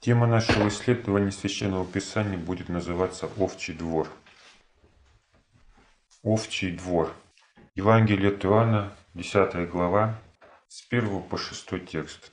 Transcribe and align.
Тема 0.00 0.26
нашего 0.26 0.68
исследования 0.68 1.32
Священного 1.32 1.84
Писания 1.84 2.38
будет 2.38 2.68
называться 2.68 3.28
«Овчий 3.38 3.74
двор». 3.74 4.08
Овчий 6.22 6.76
двор. 6.76 7.12
Евангелие 7.74 8.30
от 8.30 8.44
Иоанна, 8.44 8.92
10 9.14 9.68
глава, 9.68 10.20
с 10.68 10.86
1 10.90 11.22
по 11.22 11.36
6 11.36 11.86
текст. 11.86 12.32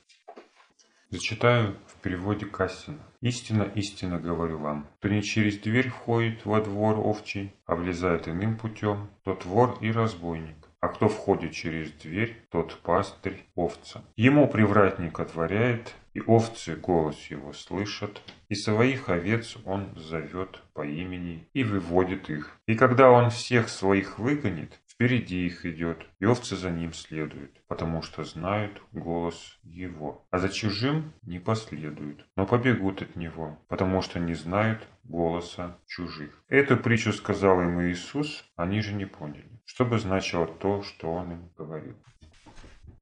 Зачитаю 1.10 1.76
в 1.86 1.94
переводе 2.02 2.46
Кассина. 2.46 2.98
«Истина, 3.20 3.62
истинно 3.74 4.20
говорю 4.20 4.58
вам, 4.58 4.86
кто 4.98 5.08
не 5.08 5.22
через 5.22 5.58
дверь 5.58 5.88
входит 5.88 6.44
во 6.44 6.60
двор 6.60 6.98
овчий, 6.98 7.54
а 7.66 7.74
влезает 7.74 8.28
иным 8.28 8.56
путем, 8.56 9.10
тот 9.24 9.44
вор 9.44 9.78
и 9.80 9.90
разбойник. 9.90 10.56
А 10.80 10.88
кто 10.88 11.08
входит 11.08 11.52
через 11.52 11.90
дверь, 11.92 12.36
тот 12.50 12.78
пастырь 12.82 13.46
овца. 13.56 14.04
Ему 14.16 14.48
привратник 14.48 15.18
отворяет, 15.18 15.94
и 16.14 16.20
овцы 16.20 16.76
голос 16.76 17.18
его 17.30 17.52
слышат, 17.52 18.22
и 18.48 18.54
своих 18.54 19.08
овец 19.08 19.56
он 19.64 19.94
зовет 19.96 20.62
по 20.72 20.86
имени 20.86 21.48
и 21.52 21.64
выводит 21.64 22.30
их. 22.30 22.58
И 22.66 22.74
когда 22.74 23.10
он 23.10 23.30
всех 23.30 23.68
своих 23.68 24.18
выгонит, 24.18 24.80
Впереди 24.94 25.44
их 25.46 25.66
идет, 25.66 26.06
и 26.20 26.24
овцы 26.24 26.54
за 26.54 26.70
ним 26.70 26.92
следуют, 26.92 27.60
потому 27.66 28.00
что 28.00 28.22
знают 28.22 28.80
голос 28.92 29.58
его. 29.64 30.24
А 30.30 30.38
за 30.38 30.48
чужим 30.48 31.12
не 31.22 31.40
последуют, 31.40 32.24
но 32.36 32.46
побегут 32.46 33.02
от 33.02 33.16
него, 33.16 33.58
потому 33.66 34.02
что 34.02 34.20
не 34.20 34.34
знают 34.34 34.86
голоса 35.02 35.78
чужих. 35.88 36.44
Эту 36.48 36.76
притчу 36.76 37.12
сказал 37.12 37.60
им 37.60 37.82
Иисус, 37.82 38.44
они 38.54 38.82
же 38.82 38.94
не 38.94 39.04
поняли, 39.04 39.60
что 39.64 39.84
бы 39.84 39.98
значило 39.98 40.46
то, 40.46 40.84
что 40.84 41.12
Он 41.12 41.32
им 41.32 41.50
говорил. 41.58 41.96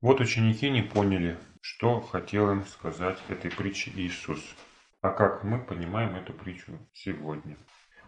Вот 0.01 0.23
ученики 0.23 0.71
не 0.71 0.81
поняли, 0.81 1.37
что 1.63 2.03
хотел 2.03 2.51
им 2.51 2.67
сказать 2.67 3.19
этой 3.31 3.51
притче 3.51 3.91
Иисус. 3.97 4.41
А 5.01 5.09
как 5.09 5.43
мы 5.45 5.59
понимаем 5.59 6.15
эту 6.17 6.35
притчу 6.35 6.79
сегодня? 6.93 7.57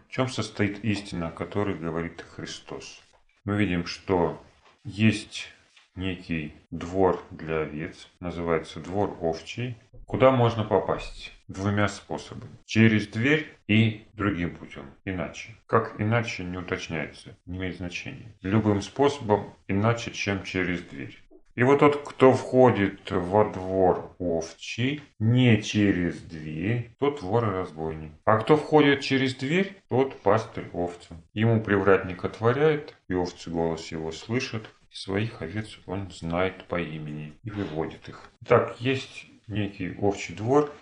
В 0.07 0.11
чем 0.11 0.27
состоит 0.27 0.85
истина, 0.85 1.29
о 1.29 1.31
которой 1.31 1.75
говорит 1.75 2.23
Христос? 2.35 3.01
мы 3.45 3.57
видим, 3.57 3.85
что 3.85 4.43
есть 4.83 5.47
некий 5.95 6.53
двор 6.71 7.23
для 7.31 7.61
овец, 7.61 8.09
называется 8.19 8.79
двор 8.79 9.17
овчий, 9.21 9.77
куда 10.05 10.31
можно 10.31 10.63
попасть 10.63 11.31
двумя 11.47 11.87
способами. 11.87 12.57
Через 12.65 13.07
дверь 13.07 13.55
и 13.67 14.05
другим 14.13 14.55
путем. 14.55 14.85
Иначе. 15.05 15.55
Как 15.67 16.01
иначе 16.01 16.43
не 16.43 16.57
уточняется, 16.57 17.37
не 17.45 17.57
имеет 17.57 17.77
значения. 17.77 18.35
Любым 18.41 18.81
способом 18.81 19.53
иначе, 19.67 20.11
чем 20.11 20.43
через 20.43 20.81
дверь. 20.81 21.17
И 21.55 21.63
вот 21.63 21.79
тот, 21.79 22.05
кто 22.05 22.33
входит 22.33 23.09
во 23.09 23.45
двор 23.45 24.13
овчий 24.19 25.01
не 25.19 25.61
через 25.61 26.19
дверь, 26.21 26.91
тот 26.99 27.21
вор 27.21 27.45
и 27.45 27.51
разбойник. 27.51 28.11
А 28.25 28.37
кто 28.39 28.57
входит 28.57 28.99
через 28.99 29.35
дверь, 29.35 29.81
тот 29.87 30.19
пастырь 30.19 30.69
овцам. 30.73 31.23
Ему 31.33 31.61
привратник 31.61 32.25
отворяет, 32.25 32.93
и 33.07 33.13
овцы 33.13 33.49
голос 33.49 33.89
его 33.89 34.11
слышат, 34.11 34.69
и 34.91 34.95
своих 34.95 35.41
овец 35.41 35.79
он 35.85 36.11
знает 36.11 36.65
по 36.65 36.79
имени 36.79 37.33
и 37.43 37.49
выводит 37.49 38.09
их. 38.09 38.29
Так, 38.45 38.81
есть 38.81 39.25
некий 39.47 39.95
овчий 39.95 40.35
двор, 40.35 40.73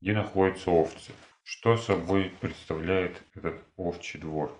где 0.00 0.14
находятся 0.14 0.70
овцы. 0.70 1.12
Что 1.42 1.76
собой 1.76 2.32
представляет 2.40 3.22
этот 3.34 3.62
овчий 3.76 4.18
двор? 4.18 4.58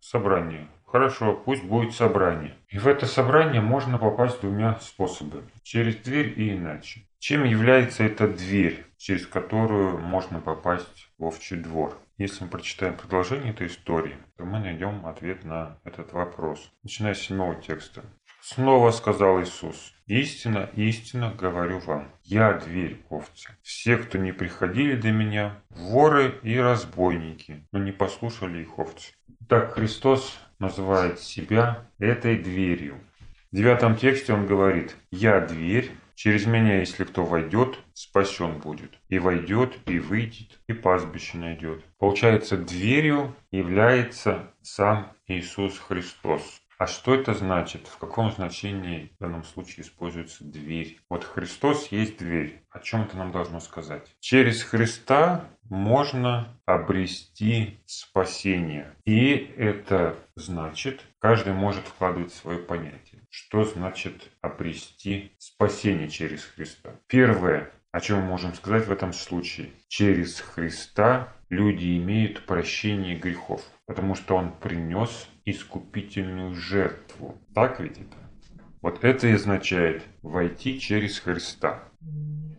Собрание. 0.00 0.66
Хорошо, 0.96 1.34
пусть 1.34 1.62
будет 1.62 1.92
собрание. 1.92 2.54
И 2.70 2.78
в 2.78 2.86
это 2.86 3.04
собрание 3.04 3.60
можно 3.60 3.98
попасть 3.98 4.40
двумя 4.40 4.76
способами. 4.76 5.50
Через 5.62 5.96
дверь 5.96 6.32
и 6.40 6.56
иначе. 6.56 7.02
Чем 7.18 7.44
является 7.44 8.02
эта 8.02 8.26
дверь, 8.26 8.82
через 8.96 9.26
которую 9.26 9.98
можно 9.98 10.40
попасть 10.40 11.10
в 11.18 11.24
овчий 11.24 11.58
двор? 11.58 11.98
Если 12.16 12.44
мы 12.44 12.48
прочитаем 12.48 12.94
продолжение 12.94 13.50
этой 13.50 13.66
истории, 13.66 14.16
то 14.38 14.46
мы 14.46 14.58
найдем 14.58 15.04
ответ 15.04 15.44
на 15.44 15.78
этот 15.84 16.14
вопрос. 16.14 16.72
Начиная 16.82 17.12
с 17.12 17.20
седьмого 17.20 17.56
текста. 17.56 18.02
Снова 18.40 18.90
сказал 18.90 19.42
Иисус, 19.42 19.92
«Истина, 20.06 20.70
истина 20.76 21.30
говорю 21.38 21.80
вам, 21.80 22.10
я 22.22 22.54
дверь 22.54 23.04
овцы. 23.10 23.50
Все, 23.60 23.98
кто 23.98 24.16
не 24.16 24.32
приходили 24.32 24.96
до 24.96 25.10
меня, 25.10 25.60
воры 25.68 26.38
и 26.42 26.56
разбойники, 26.56 27.66
но 27.70 27.80
не 27.80 27.92
послушали 27.92 28.62
их 28.62 28.78
овцы». 28.78 29.12
Так 29.48 29.74
Христос 29.74 30.36
называет 30.58 31.20
себя 31.20 31.86
этой 31.98 32.36
дверью. 32.36 32.98
В 33.52 33.56
девятом 33.56 33.96
тексте 33.96 34.32
он 34.32 34.46
говорит, 34.46 34.96
«Я 35.12 35.40
дверь, 35.40 35.92
через 36.16 36.46
меня, 36.46 36.80
если 36.80 37.04
кто 37.04 37.24
войдет, 37.24 37.78
спасен 37.92 38.58
будет. 38.58 38.90
И 39.08 39.20
войдет, 39.20 39.78
и 39.86 40.00
выйдет, 40.00 40.58
и 40.66 40.72
пастбище 40.72 41.38
найдет». 41.38 41.84
Получается, 41.98 42.56
дверью 42.56 43.36
является 43.52 44.52
сам 44.62 45.12
Иисус 45.28 45.78
Христос. 45.78 46.60
А 46.78 46.86
что 46.86 47.14
это 47.14 47.32
значит? 47.32 47.86
В 47.86 47.96
каком 47.96 48.30
значении 48.30 49.10
в 49.16 49.22
данном 49.22 49.44
случае 49.44 49.84
используется 49.84 50.44
дверь? 50.44 51.00
Вот 51.08 51.24
Христос 51.24 51.88
есть 51.90 52.18
дверь. 52.18 52.62
О 52.70 52.80
чем 52.80 53.02
это 53.02 53.16
нам 53.16 53.32
должно 53.32 53.60
сказать? 53.60 54.14
Через 54.20 54.62
Христа 54.62 55.48
можно 55.70 56.60
обрести 56.66 57.80
спасение. 57.86 58.94
И 59.06 59.32
это 59.56 60.18
значит, 60.34 61.00
каждый 61.18 61.54
может 61.54 61.86
вкладывать 61.86 62.34
свое 62.34 62.58
понятие. 62.58 63.22
Что 63.30 63.64
значит 63.64 64.30
обрести 64.42 65.32
спасение 65.38 66.10
через 66.10 66.44
Христа? 66.44 66.90
Первое, 67.06 67.72
о 67.96 68.00
чем 68.00 68.18
мы 68.18 68.26
можем 68.26 68.52
сказать 68.52 68.86
в 68.86 68.92
этом 68.92 69.14
случае? 69.14 69.70
Через 69.88 70.40
Христа 70.40 71.32
люди 71.48 71.96
имеют 71.96 72.44
прощение 72.44 73.16
грехов, 73.16 73.62
потому 73.86 74.14
что 74.14 74.36
Он 74.36 74.52
принес 74.52 75.30
искупительную 75.46 76.54
жертву. 76.54 77.40
Так 77.54 77.80
ведь 77.80 77.96
это? 77.96 78.16
Вот 78.82 79.02
это 79.02 79.28
и 79.28 79.32
означает 79.32 80.02
войти 80.20 80.78
через 80.78 81.18
Христа. 81.20 81.84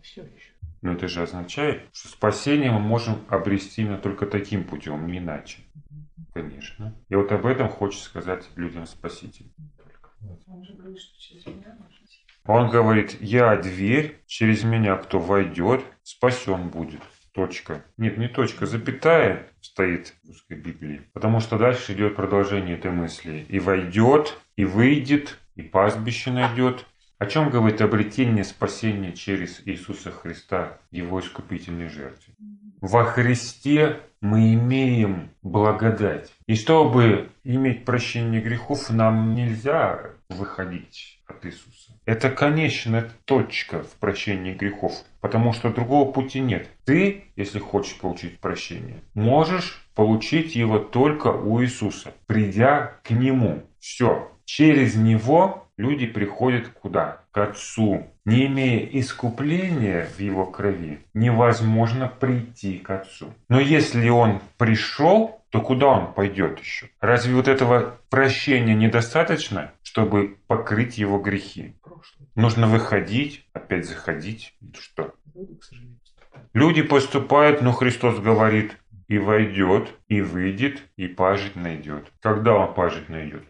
Все 0.02 0.22
еще. 0.22 0.54
Но 0.82 0.94
это 0.94 1.06
же 1.06 1.22
означает, 1.22 1.82
что 1.92 2.08
спасение 2.08 2.72
мы 2.72 2.80
можем 2.80 3.24
обрести 3.28 3.82
именно 3.82 3.98
только 3.98 4.26
таким 4.26 4.64
путем, 4.64 5.06
не 5.06 5.18
иначе. 5.18 5.60
Конечно. 6.34 6.96
И 7.08 7.14
вот 7.14 7.30
об 7.30 7.46
этом 7.46 7.68
хочет 7.68 8.02
сказать 8.02 8.44
людям 8.56 8.86
Спаситель. 8.86 9.52
Он 10.48 10.64
же 10.64 10.72
говорит, 10.72 10.98
что 10.98 11.16
через 11.20 11.46
меня 11.46 11.76
можно 11.78 11.97
Он 12.48 12.70
говорит, 12.70 13.18
я 13.20 13.56
дверь, 13.56 14.16
через 14.26 14.64
меня 14.64 14.96
кто 14.96 15.18
войдет, 15.18 15.84
спасен 16.02 16.70
будет. 16.70 17.02
Точка. 17.34 17.84
Нет, 17.98 18.16
не 18.16 18.26
точка, 18.26 18.64
запятая 18.64 19.46
стоит 19.60 20.14
в 20.24 20.28
русской 20.28 20.56
Библии. 20.56 21.02
Потому 21.12 21.40
что 21.40 21.58
дальше 21.58 21.92
идет 21.92 22.16
продолжение 22.16 22.78
этой 22.78 22.90
мысли. 22.90 23.44
И 23.50 23.60
войдет, 23.60 24.38
и 24.56 24.64
выйдет, 24.64 25.38
и 25.56 25.62
пастбище 25.62 26.30
найдет. 26.30 26.86
О 27.18 27.26
чем 27.26 27.50
говорит 27.50 27.82
обретение 27.82 28.44
спасения 28.44 29.12
через 29.12 29.60
Иисуса 29.66 30.10
Христа, 30.10 30.78
Его 30.90 31.20
искупительной 31.20 31.90
жертве? 31.90 32.32
Во 32.80 33.04
Христе 33.04 34.00
мы 34.22 34.54
имеем 34.54 35.28
благодать. 35.42 36.32
И 36.46 36.54
чтобы 36.54 37.28
иметь 37.44 37.84
прощение 37.84 38.40
грехов, 38.40 38.88
нам 38.88 39.34
нельзя 39.34 40.12
выходить 40.30 41.17
от 41.28 41.44
Иисуса. 41.46 41.92
Это 42.04 42.30
конечная 42.30 43.10
точка 43.24 43.82
в 43.82 43.92
прощении 44.00 44.54
грехов, 44.54 44.92
потому 45.20 45.52
что 45.52 45.70
другого 45.70 46.10
пути 46.10 46.40
нет. 46.40 46.68
Ты, 46.84 47.24
если 47.36 47.58
хочешь 47.58 47.98
получить 47.98 48.38
прощение, 48.38 49.02
можешь 49.14 49.86
получить 49.94 50.56
его 50.56 50.78
только 50.78 51.28
у 51.28 51.62
Иисуса, 51.62 52.12
придя 52.26 52.94
к 53.04 53.10
Нему. 53.10 53.62
Все. 53.78 54.32
Через 54.44 54.96
Него 54.96 55.68
люди 55.76 56.06
приходят 56.06 56.68
куда? 56.68 57.20
К 57.30 57.38
Отцу. 57.48 58.06
Не 58.24 58.46
имея 58.46 58.86
искупления 58.92 60.06
в 60.16 60.20
Его 60.20 60.46
крови, 60.46 61.00
невозможно 61.14 62.08
прийти 62.08 62.78
к 62.78 62.90
Отцу. 62.90 63.32
Но 63.48 63.60
если 63.60 64.08
Он 64.08 64.40
пришел, 64.56 65.38
то 65.50 65.60
куда 65.60 65.86
он 65.86 66.12
пойдет 66.12 66.58
еще? 66.60 66.90
Разве 67.00 67.34
вот 67.34 67.48
этого 67.48 67.96
прощения 68.10 68.74
недостаточно, 68.74 69.72
чтобы 69.88 70.36
покрыть 70.48 70.98
его 70.98 71.18
грехи? 71.18 71.74
прошлое. 71.82 72.28
Нужно 72.34 72.66
выходить, 72.66 73.46
опять 73.54 73.86
заходить. 73.86 74.54
Что? 74.78 75.14
Люди 76.52 76.82
поступают, 76.82 77.62
но 77.62 77.72
Христос 77.72 78.20
говорит, 78.20 78.76
и 79.06 79.16
войдет, 79.16 79.88
и 80.08 80.20
выйдет, 80.20 80.82
и 80.96 81.06
пажить 81.08 81.56
найдет. 81.56 82.12
Когда 82.20 82.54
он 82.54 82.74
пажить 82.74 83.08
найдет? 83.08 83.44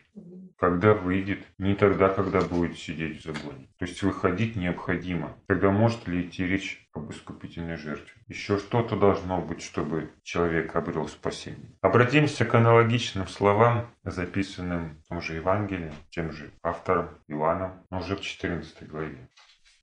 Когда 0.58 0.92
выйдет, 0.92 1.46
не 1.58 1.76
тогда, 1.76 2.08
когда 2.08 2.40
будет 2.40 2.76
сидеть 2.76 3.20
в 3.20 3.24
загоне. 3.24 3.68
То 3.78 3.84
есть 3.84 4.02
выходить 4.02 4.56
необходимо. 4.56 5.36
Тогда 5.46 5.70
может 5.70 6.08
ли 6.08 6.22
идти 6.22 6.44
речь 6.44 6.88
об 6.92 7.12
искупительной 7.12 7.76
жертве? 7.76 8.12
Еще 8.26 8.58
что-то 8.58 8.96
должно 8.96 9.40
быть, 9.40 9.62
чтобы 9.62 10.10
человек 10.24 10.74
обрел 10.74 11.06
спасение. 11.06 11.78
Обратимся 11.80 12.44
к 12.44 12.52
аналогичным 12.56 13.28
словам, 13.28 13.86
записанным 14.02 15.00
в 15.04 15.08
том 15.08 15.20
же 15.20 15.34
Евангелии, 15.34 15.92
тем 16.10 16.32
же 16.32 16.50
автором 16.64 17.10
Иоанном, 17.28 17.86
но 17.90 18.00
уже 18.00 18.16
в 18.16 18.20
14 18.20 18.88
главе. 18.88 19.28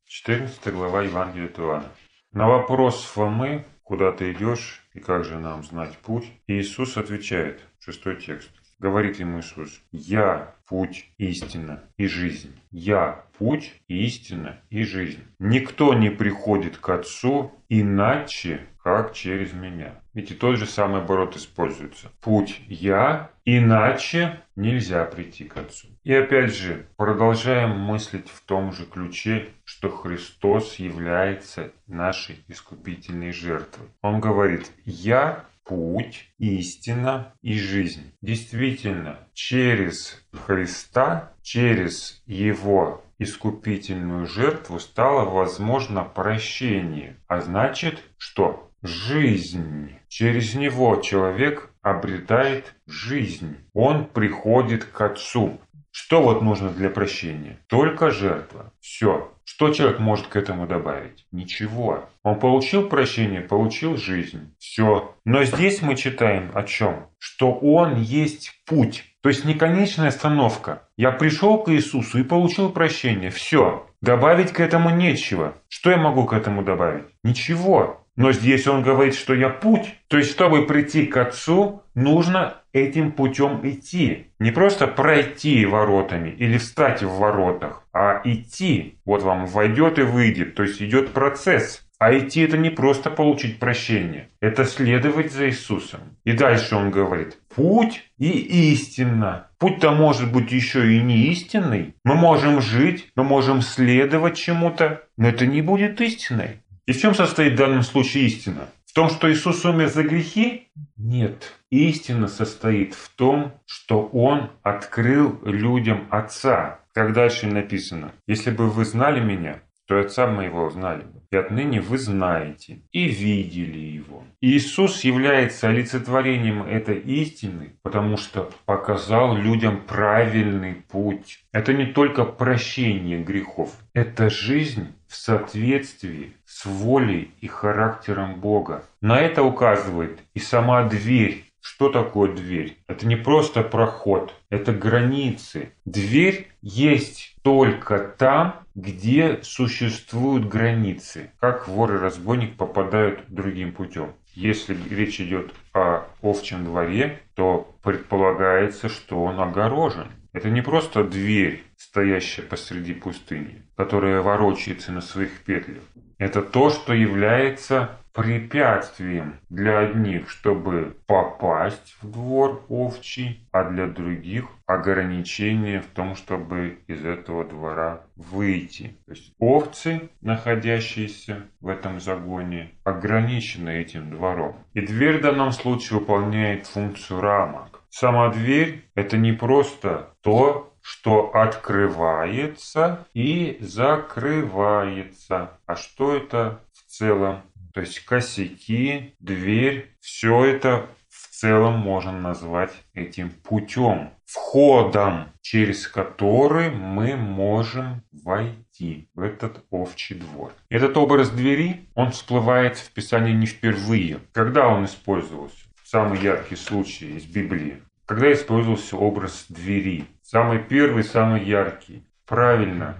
14 0.07 0.73
глава 0.73 1.03
Евангелия 1.03 1.47
от 1.47 1.57
Иоанна. 1.57 1.91
На 2.33 2.49
вопрос 2.49 3.05
Фомы, 3.05 3.63
куда 3.81 4.11
ты 4.11 4.33
идешь 4.33 4.85
и 4.93 4.99
как 4.99 5.23
же 5.23 5.39
нам 5.39 5.63
знать 5.63 5.97
путь? 5.99 6.29
Иисус 6.47 6.97
отвечает, 6.97 7.61
шестой 7.79 8.17
текст. 8.17 8.51
Говорит 8.77 9.19
ему 9.19 9.39
Иисус, 9.39 9.81
«Я 9.91 10.53
путь, 10.67 11.09
истина 11.17 11.83
и 11.97 12.07
жизнь. 12.07 12.59
Я 12.71 13.23
путь, 13.37 13.73
истина 13.87 14.59
и 14.69 14.83
жизнь. 14.83 15.23
Никто 15.39 15.93
не 15.93 16.09
приходит 16.09 16.77
к 16.77 16.89
Отцу 16.89 17.53
иначе, 17.69 18.67
как 18.83 19.13
через 19.13 19.53
меня». 19.53 20.01
Ведь 20.13 20.37
тот 20.39 20.57
же 20.57 20.65
самый 20.65 21.01
оборот 21.01 21.37
используется. 21.37 22.11
Путь 22.21 22.61
«я», 22.67 23.31
иначе 23.45 24.41
нельзя 24.55 25.05
прийти 25.05 25.45
к 25.45 25.57
Отцу. 25.57 25.87
И 26.03 26.13
опять 26.13 26.53
же, 26.53 26.85
продолжаем 26.97 27.79
мыслить 27.79 28.29
в 28.29 28.41
том 28.41 28.73
же 28.73 28.85
ключе, 28.85 29.49
что 29.63 29.89
Христос 29.89 30.75
является 30.75 31.71
нашей 31.87 32.43
искупительной 32.47 33.31
жертвой. 33.31 33.87
Он 34.01 34.19
говорит, 34.19 34.71
я 34.85 35.45
путь, 35.65 36.31
истина 36.37 37.33
и 37.41 37.57
жизнь. 37.57 38.13
Действительно, 38.21 39.19
через 39.33 40.23
Христа, 40.31 41.33
через 41.41 42.21
Его 42.25 43.03
искупительную 43.19 44.27
жертву 44.27 44.79
стало 44.79 45.25
возможно 45.29 46.03
прощение. 46.03 47.17
А 47.27 47.41
значит, 47.41 48.01
что? 48.17 48.69
Жизнь. 48.81 49.95
Через 50.07 50.53
Него 50.55 50.97
человек 50.97 51.71
обретает 51.81 52.75
жизнь. 52.85 53.57
Он 53.73 54.05
приходит 54.05 54.85
к 54.85 55.01
Отцу. 55.01 55.59
Что 55.97 56.21
вот 56.21 56.41
нужно 56.41 56.71
для 56.71 56.89
прощения? 56.89 57.57
Только 57.67 58.11
жертва. 58.11 58.73
Все. 58.81 59.31
Что 59.45 59.69
человек 59.69 59.99
может 59.99 60.27
к 60.27 60.35
этому 60.35 60.67
добавить? 60.67 61.25
Ничего. 61.31 62.09
Он 62.21 62.37
получил 62.37 62.89
прощение, 62.89 63.39
получил 63.39 63.95
жизнь. 63.95 64.53
Все. 64.59 65.15
Но 65.23 65.45
здесь 65.45 65.81
мы 65.81 65.95
читаем 65.95 66.51
о 66.53 66.63
чем? 66.63 67.07
Что 67.17 67.53
он 67.53 67.95
есть 67.95 68.61
путь. 68.65 69.05
То 69.21 69.29
есть 69.29 69.45
не 69.45 69.53
конечная 69.53 70.09
остановка. 70.09 70.81
Я 70.97 71.11
пришел 71.11 71.63
к 71.63 71.71
Иисусу 71.71 72.19
и 72.19 72.23
получил 72.23 72.71
прощение. 72.71 73.29
Все. 73.29 73.87
Добавить 74.01 74.51
к 74.51 74.59
этому 74.59 74.89
нечего. 74.89 75.53
Что 75.69 75.91
я 75.91 75.97
могу 75.97 76.25
к 76.25 76.33
этому 76.33 76.61
добавить? 76.61 77.05
Ничего. 77.23 78.05
Но 78.17 78.33
здесь 78.33 78.67
он 78.67 78.83
говорит, 78.83 79.15
что 79.15 79.33
я 79.33 79.47
путь. 79.47 79.95
То 80.09 80.17
есть, 80.17 80.31
чтобы 80.31 80.65
прийти 80.65 81.05
к 81.05 81.15
Отцу, 81.15 81.83
нужно 81.95 82.61
этим 82.73 83.11
путем 83.11 83.61
идти. 83.63 84.27
Не 84.39 84.51
просто 84.51 84.87
пройти 84.87 85.65
воротами 85.65 86.29
или 86.29 86.57
встать 86.57 87.01
в 87.01 87.17
воротах, 87.17 87.83
а 87.93 88.21
идти. 88.23 88.99
Вот 89.05 89.23
вам 89.23 89.47
войдет 89.47 89.97
и 89.97 90.03
выйдет. 90.03 90.55
То 90.55 90.63
есть 90.63 90.81
идет 90.81 91.11
процесс. 91.11 91.85
А 91.97 92.15
идти 92.15 92.41
это 92.41 92.57
не 92.57 92.69
просто 92.69 93.09
получить 93.09 93.57
прощение, 93.57 94.29
это 94.41 94.65
следовать 94.65 95.31
за 95.31 95.47
Иисусом. 95.47 96.01
И 96.25 96.33
дальше 96.33 96.75
он 96.75 96.91
говорит, 96.91 97.37
путь 97.55 98.11
и 98.17 98.73
истина. 98.73 99.47
Путь-то 99.59 99.91
может 99.91 100.31
быть 100.31 100.51
еще 100.51 100.93
и 100.93 101.01
не 101.01 101.27
истинный. 101.27 101.95
Мы 102.03 102.15
можем 102.15 102.61
жить, 102.61 103.07
мы 103.15 103.23
можем 103.23 103.61
следовать 103.61 104.35
чему-то, 104.35 105.03
но 105.17 105.29
это 105.29 105.45
не 105.45 105.61
будет 105.61 106.01
истиной. 106.01 106.59
И 106.85 106.91
в 106.91 106.99
чем 106.99 107.15
состоит 107.15 107.53
в 107.53 107.57
данном 107.57 107.81
случае 107.81 108.25
истина? 108.25 108.67
Том, 108.95 109.09
что 109.09 109.29
Иисус 109.29 109.65
умер 109.65 109.89
за 109.89 110.03
грехи? 110.03 110.69
Нет. 110.95 111.51
Истина 111.69 112.29
состоит 112.29 112.93
в 112.93 113.09
том, 113.09 113.51
что 113.65 114.03
Он 114.13 114.51
открыл 114.63 115.37
людям 115.43 116.07
Отца. 116.11 116.79
Как 116.93 117.11
дальше 117.11 117.47
написано, 117.47 118.13
если 118.25 118.51
бы 118.51 118.69
вы 118.69 118.85
знали 118.85 119.19
меня, 119.19 119.59
то 119.85 119.99
Отца 119.99 120.27
моего 120.27 120.69
знали 120.69 121.01
бы. 121.01 121.21
И 121.29 121.35
отныне 121.35 121.81
вы 121.81 121.97
знаете 121.97 122.83
и 122.93 123.09
видели 123.09 123.79
Его. 123.79 124.23
Иисус 124.39 125.03
является 125.03 125.67
олицетворением 125.67 126.63
этой 126.63 126.97
истины, 126.97 127.75
потому 127.81 128.15
что 128.15 128.49
показал 128.65 129.35
людям 129.35 129.81
правильный 129.85 130.75
путь. 130.75 131.43
Это 131.51 131.73
не 131.73 131.87
только 131.87 132.23
прощение 132.23 133.21
грехов, 133.21 133.75
это 133.93 134.29
жизнь 134.29 134.94
в 135.07 135.15
соответствии 135.15 136.33
с 136.45 136.65
волей 136.65 137.31
и 137.41 137.47
характером 137.47 138.39
Бога. 138.39 138.83
На 139.01 139.19
это 139.19 139.43
указывает 139.43 140.19
и 140.33 140.39
сама 140.39 140.83
дверь. 140.83 141.45
Что 141.61 141.89
такое 141.89 142.31
дверь? 142.31 142.77
Это 142.87 143.07
не 143.07 143.15
просто 143.15 143.63
проход, 143.63 144.35
это 144.51 144.71
границы. 144.71 145.73
Дверь 145.83 146.51
есть 146.61 147.35
только 147.41 147.97
там, 147.97 148.59
где 148.75 149.39
существуют 149.41 150.47
границы. 150.47 151.31
Как 151.39 151.67
вор 151.67 151.95
и 151.95 151.97
разбойник 151.97 152.55
попадают 152.55 153.21
другим 153.29 153.71
путем. 153.71 154.13
Если 154.35 154.77
речь 154.89 155.19
идет 155.19 155.53
о 155.73 156.05
овчем 156.25 156.65
дворе, 156.65 157.19
то 157.35 157.75
предполагается, 157.83 158.89
что 158.89 159.23
он 159.23 159.39
огорожен. 159.39 160.07
Это 160.33 160.49
не 160.49 160.61
просто 160.61 161.03
дверь, 161.03 161.63
стоящая 161.77 162.41
посреди 162.41 162.93
пустыни, 162.93 163.61
которая 163.77 164.21
ворочается 164.21 164.91
на 164.91 165.01
своих 165.01 165.43
петлях. 165.43 165.83
Это 166.17 166.41
то, 166.41 166.69
что 166.69 166.93
является 166.93 167.99
препятствием 168.15 169.41
для 169.49 169.79
одних, 169.79 170.29
чтобы 170.29 170.95
попасть 171.05 171.97
в 172.01 172.09
двор 172.09 172.63
овчий, 172.69 173.45
а 173.51 173.69
для 173.69 173.87
других 173.87 174.45
ограничение 174.65 175.81
в 175.81 175.87
том, 175.87 176.15
чтобы 176.15 176.79
из 176.87 177.05
этого 177.05 177.43
двора 177.43 178.03
выйти. 178.15 178.95
То 179.05 179.11
есть 179.11 179.33
овцы, 179.37 180.09
находящиеся 180.21 181.43
в 181.59 181.67
этом 181.67 181.99
загоне, 181.99 182.71
ограничены 182.85 183.81
этим 183.81 184.09
двором. 184.09 184.55
И 184.73 184.79
дверь 184.79 185.19
в 185.19 185.21
данном 185.21 185.51
случае 185.51 185.99
выполняет 186.15 186.67
функцию 186.67 187.19
рамок. 187.21 187.81
Сама 187.89 188.29
дверь– 188.29 188.85
это 188.95 189.17
не 189.17 189.33
просто 189.33 190.13
то, 190.21 190.73
что 190.81 191.31
открывается 191.33 193.05
и 193.13 193.57
закрывается. 193.59 195.51
А 195.65 195.75
что 195.75 196.15
это 196.15 196.61
в 196.73 196.83
целом? 196.89 197.41
То 197.73 197.81
есть 197.81 197.99
косяки, 198.05 199.15
дверь, 199.19 199.89
все 199.99 200.45
это 200.45 200.85
в 201.09 201.27
целом 201.35 201.73
можно 201.79 202.13
назвать 202.13 202.71
этим 202.93 203.29
путем, 203.29 204.11
входом, 204.25 205.27
через 205.41 205.87
который 205.87 206.69
мы 206.69 207.17
можем 207.17 208.03
войти 208.13 209.09
в 209.15 209.19
этот 209.21 209.65
овчий 209.69 210.15
двор. 210.15 210.53
Этот 210.69 210.95
образ 210.97 211.29
двери, 211.29 211.89
он 211.93 212.11
всплывает 212.11 212.77
в 212.77 212.91
Писании 212.91 213.33
не 213.33 213.47
впервые. 213.47 214.19
Когда 214.31 214.69
он 214.69 214.85
использовался? 214.85 215.65
Самый 215.85 216.19
яркий 216.19 216.55
случай 216.55 217.15
из 217.15 217.25
Библии. 217.25 217.83
Когда 218.07 218.33
использовался 218.33 218.97
образ 218.97 219.45
двери. 219.49 220.05
Самый 220.23 220.57
первый, 220.57 221.03
самый 221.03 221.43
яркий. 221.43 222.03
Правильно. 222.25 222.95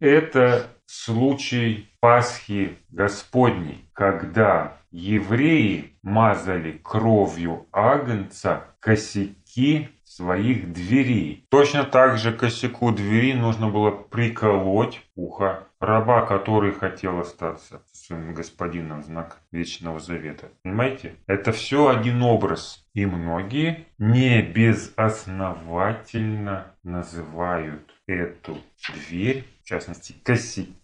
Это 0.00 0.66
случай 0.86 1.90
Пасхи 2.00 2.78
Господней, 2.88 3.84
когда 3.92 4.78
евреи 4.90 5.92
мазали 6.02 6.80
кровью 6.82 7.66
агнца 7.70 8.64
косяки 8.80 9.90
своих 10.02 10.72
дверей. 10.72 11.44
Точно 11.50 11.84
так 11.84 12.16
же 12.16 12.32
косяку 12.32 12.92
двери 12.92 13.34
нужно 13.34 13.68
было 13.68 13.90
приколоть 13.90 15.02
ухо 15.16 15.65
раба, 15.80 16.26
который 16.26 16.72
хотел 16.72 17.20
остаться 17.20 17.82
со 17.92 18.06
своим 18.06 18.34
господином 18.34 19.02
знак 19.02 19.40
Вечного 19.52 20.00
Завета. 20.00 20.48
Понимаете? 20.62 21.16
Это 21.26 21.52
все 21.52 21.88
один 21.88 22.22
образ. 22.22 22.86
И 22.94 23.04
многие 23.06 23.86
не 23.98 24.42
безосновательно 24.42 26.74
называют 26.82 27.94
эту 28.06 28.58
дверь, 28.94 29.44
в 29.62 29.66
частности, 29.66 30.14
косяки, 30.22 30.74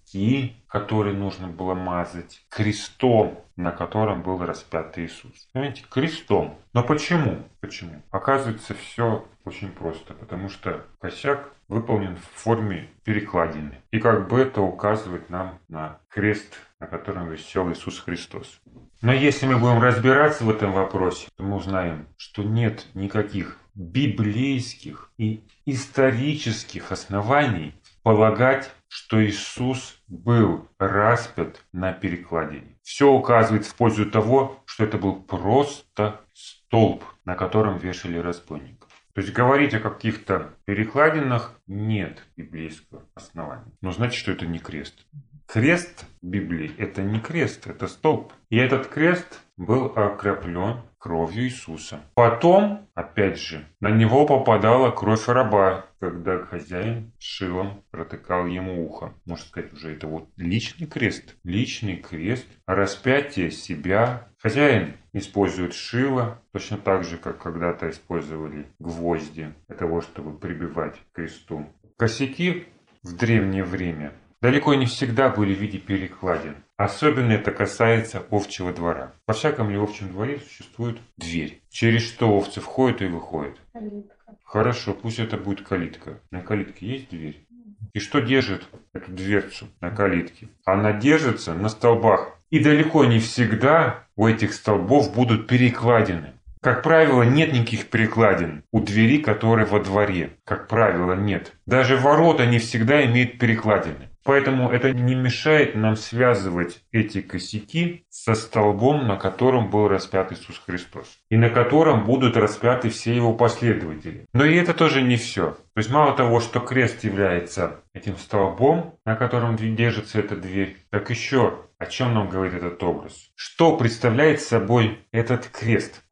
которые 0.68 1.14
нужно 1.14 1.48
было 1.48 1.74
мазать, 1.74 2.44
крестом, 2.48 3.38
на 3.56 3.72
котором 3.72 4.22
был 4.22 4.38
распят 4.44 4.98
Иисус. 4.98 5.48
Понимаете, 5.52 5.84
крестом. 5.88 6.58
Но 6.72 6.82
почему? 6.82 7.38
Почему? 7.60 8.02
Оказывается, 8.10 8.74
все 8.74 9.26
очень 9.44 9.70
просто, 9.70 10.14
потому 10.14 10.48
что 10.48 10.84
косяк 11.00 11.50
выполнен 11.68 12.16
в 12.16 12.40
форме 12.40 12.88
перекладины. 13.04 13.78
И 13.90 13.98
как 13.98 14.28
бы 14.28 14.40
это 14.40 14.60
указывает 14.60 15.30
нам 15.30 15.58
на 15.68 15.98
крест, 16.08 16.58
на 16.80 16.86
котором 16.86 17.30
висел 17.30 17.70
Иисус 17.72 17.98
Христос. 18.00 18.60
Но 19.00 19.12
если 19.12 19.46
мы 19.46 19.58
будем 19.58 19.82
разбираться 19.82 20.44
в 20.44 20.50
этом 20.50 20.72
вопросе, 20.72 21.28
то 21.36 21.42
мы 21.42 21.56
узнаем, 21.56 22.06
что 22.16 22.42
нет 22.42 22.86
никаких 22.94 23.58
библейских 23.74 25.10
и 25.18 25.44
исторических 25.64 26.92
оснований 26.92 27.74
полагать, 28.02 28.70
что 28.88 29.24
Иисус 29.24 30.02
был 30.08 30.68
распят 30.78 31.64
на 31.72 31.92
перекладине. 31.92 32.78
Все 32.82 33.10
указывает 33.10 33.64
в 33.64 33.74
пользу 33.74 34.10
того, 34.10 34.62
что 34.66 34.84
это 34.84 34.98
был 34.98 35.22
просто 35.22 36.20
столб, 36.34 37.04
на 37.24 37.34
котором 37.34 37.78
вешали 37.78 38.18
разбойников. 38.18 38.90
То 39.14 39.20
есть 39.20 39.32
говорить 39.32 39.74
о 39.74 39.80
каких-то 39.80 40.54
перекладинах 40.64 41.60
нет 41.66 42.26
библейского 42.36 43.02
основания. 43.14 43.72
Но 43.82 43.92
значит, 43.92 44.18
что 44.18 44.32
это 44.32 44.46
не 44.46 44.58
крест. 44.58 45.06
Крест 45.52 46.06
Библии– 46.22 46.72
это 46.78 47.02
не 47.02 47.20
крест, 47.20 47.66
это 47.66 47.86
столб. 47.86 48.32
И 48.48 48.56
этот 48.56 48.86
крест 48.86 49.42
был 49.58 49.92
окроплен 49.94 50.80
кровью 50.96 51.44
Иисуса. 51.44 52.00
Потом, 52.14 52.88
опять 52.94 53.38
же, 53.38 53.66
на 53.80 53.90
него 53.90 54.24
попадала 54.24 54.90
кровь 54.90 55.28
раба, 55.28 55.84
когда 56.00 56.38
хозяин 56.38 57.12
шилом 57.18 57.84
протыкал 57.90 58.46
ему 58.46 58.86
ухо. 58.86 59.12
Можно 59.26 59.44
сказать, 59.44 59.74
уже 59.74 59.92
это 59.92 60.06
вот 60.06 60.30
личный 60.36 60.86
крест. 60.86 61.36
Личный 61.44 61.96
крест, 61.96 62.46
распятие 62.66 63.50
себя. 63.50 64.28
Хозяин 64.38 64.94
использует 65.12 65.74
шило, 65.74 66.40
точно 66.52 66.78
так 66.78 67.04
же, 67.04 67.18
как 67.18 67.42
когда-то 67.42 67.90
использовали 67.90 68.68
гвозди 68.78 69.52
для 69.68 69.76
того, 69.76 70.00
чтобы 70.00 70.38
прибивать 70.38 70.94
к 70.94 71.16
кресту. 71.16 71.66
Косяки 71.98 72.68
в 73.02 73.16
древнее 73.16 73.64
время 73.64 74.12
далеко 74.42 74.74
не 74.74 74.86
всегда 74.86 75.30
были 75.30 75.54
в 75.54 75.58
виде 75.58 75.78
перекладин. 75.78 76.56
Особенно 76.76 77.32
это 77.32 77.52
касается 77.52 78.24
овчего 78.30 78.72
двора. 78.72 79.12
Во 79.26 79.34
всяком 79.34 79.70
ли 79.70 79.78
овчем 79.78 80.10
дворе 80.10 80.40
существует 80.40 80.98
дверь, 81.16 81.62
через 81.70 82.02
что 82.02 82.28
овцы 82.28 82.60
входят 82.60 83.00
и 83.00 83.06
выходят. 83.06 83.56
Калитка. 83.72 84.16
Хорошо, 84.44 84.92
пусть 84.92 85.20
это 85.20 85.36
будет 85.36 85.66
калитка. 85.66 86.20
На 86.30 86.40
калитке 86.40 86.86
есть 86.86 87.08
дверь? 87.08 87.46
И 87.94 88.00
что 88.00 88.20
держит 88.20 88.68
эту 88.92 89.12
дверцу 89.12 89.68
на 89.80 89.90
калитке? 89.90 90.48
Она 90.64 90.92
держится 90.92 91.54
на 91.54 91.68
столбах. 91.68 92.38
И 92.50 92.58
далеко 92.58 93.04
не 93.04 93.18
всегда 93.18 94.06
у 94.16 94.26
этих 94.26 94.52
столбов 94.52 95.14
будут 95.14 95.46
перекладины. 95.46 96.34
Как 96.60 96.82
правило, 96.82 97.22
нет 97.22 97.52
никаких 97.52 97.88
перекладин 97.88 98.64
у 98.72 98.80
двери, 98.80 99.18
которые 99.18 99.66
во 99.66 99.80
дворе. 99.80 100.36
Как 100.44 100.68
правило, 100.68 101.14
нет. 101.14 101.52
Даже 101.66 101.96
ворота 101.96 102.46
не 102.46 102.58
всегда 102.58 103.04
имеют 103.04 103.38
перекладины. 103.38 104.11
Поэтому 104.24 104.70
это 104.70 104.92
не 104.92 105.14
мешает 105.14 105.74
нам 105.74 105.96
связывать 105.96 106.82
эти 106.92 107.20
косяки 107.20 108.04
со 108.08 108.34
столбом, 108.34 109.06
на 109.06 109.16
котором 109.16 109.70
был 109.70 109.88
распят 109.88 110.32
Иисус 110.32 110.60
Христос. 110.64 111.18
И 111.28 111.36
на 111.36 111.50
котором 111.50 112.04
будут 112.04 112.36
распяты 112.36 112.90
все 112.90 113.14
его 113.14 113.34
последователи. 113.34 114.26
Но 114.32 114.44
и 114.44 114.54
это 114.54 114.74
тоже 114.74 115.02
не 115.02 115.16
все. 115.16 115.52
То 115.74 115.78
есть 115.78 115.90
мало 115.90 116.16
того, 116.16 116.40
что 116.40 116.60
крест 116.60 117.04
является 117.04 117.80
этим 117.94 118.16
столбом, 118.16 118.98
на 119.04 119.16
котором 119.16 119.56
держится 119.56 120.18
эта 120.18 120.36
дверь, 120.36 120.76
так 120.90 121.10
еще 121.10 121.58
о 121.78 121.86
чем 121.86 122.14
нам 122.14 122.28
говорит 122.28 122.54
этот 122.54 122.82
образ? 122.82 123.30
Что 123.34 123.76
представляет 123.76 124.40
собой 124.40 125.00
этот 125.10 125.48
крест? 125.48 126.02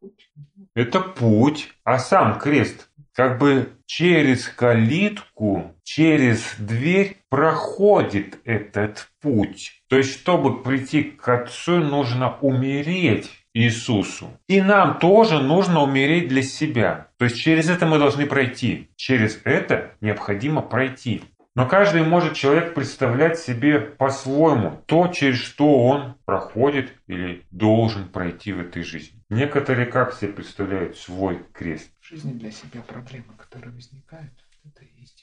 Это 0.75 1.01
путь, 1.01 1.73
а 1.85 1.99
сам 1.99 2.39
крест 2.39 2.91
как 3.13 3.39
бы 3.39 3.69
через 3.87 4.49
калитку, 4.49 5.75
через 5.83 6.55
дверь 6.59 7.20
проходит 7.31 8.39
этот 8.45 9.09
путь. 9.23 9.83
То 9.89 9.97
есть, 9.97 10.13
чтобы 10.13 10.63
прийти 10.63 11.05
к 11.05 11.27
Отцу, 11.29 11.79
нужно 11.79 12.37
умереть 12.41 13.31
Иисусу. 13.55 14.31
И 14.47 14.61
нам 14.61 14.99
тоже 14.99 15.41
нужно 15.41 15.83
умереть 15.83 16.29
для 16.29 16.43
себя. 16.43 17.09
То 17.17 17.25
есть 17.25 17.37
через 17.37 17.69
это 17.69 17.87
мы 17.87 17.99
должны 17.99 18.27
пройти. 18.27 18.91
Через 18.97 19.41
это 19.45 19.93
необходимо 20.01 20.61
пройти. 20.61 21.23
Но 21.57 21.67
каждый 21.67 22.05
может 22.05 22.35
человек 22.35 22.75
представлять 22.75 23.39
себе 23.39 23.81
по-своему 23.81 24.83
то, 24.87 25.09
через 25.09 25.39
что 25.39 25.85
он 25.85 26.15
проходит 26.25 26.93
или 27.09 27.45
должен 27.51 28.09
пройти 28.09 28.53
в 28.53 28.61
этой 28.61 28.85
жизни. 28.85 29.21
Некоторые 29.29 29.87
как 29.87 30.15
себе 30.15 30.33
представляют 30.33 30.97
свой 30.97 31.43
крест? 31.53 31.91
В 32.01 32.07
жизни 32.07 32.33
для 32.33 32.53
себя 32.53 32.83
проблемы, 32.83 33.35
которые 33.37 33.73
возникают, 33.73 34.33
это 34.65 34.85
и 34.85 35.01
есть. 35.01 35.20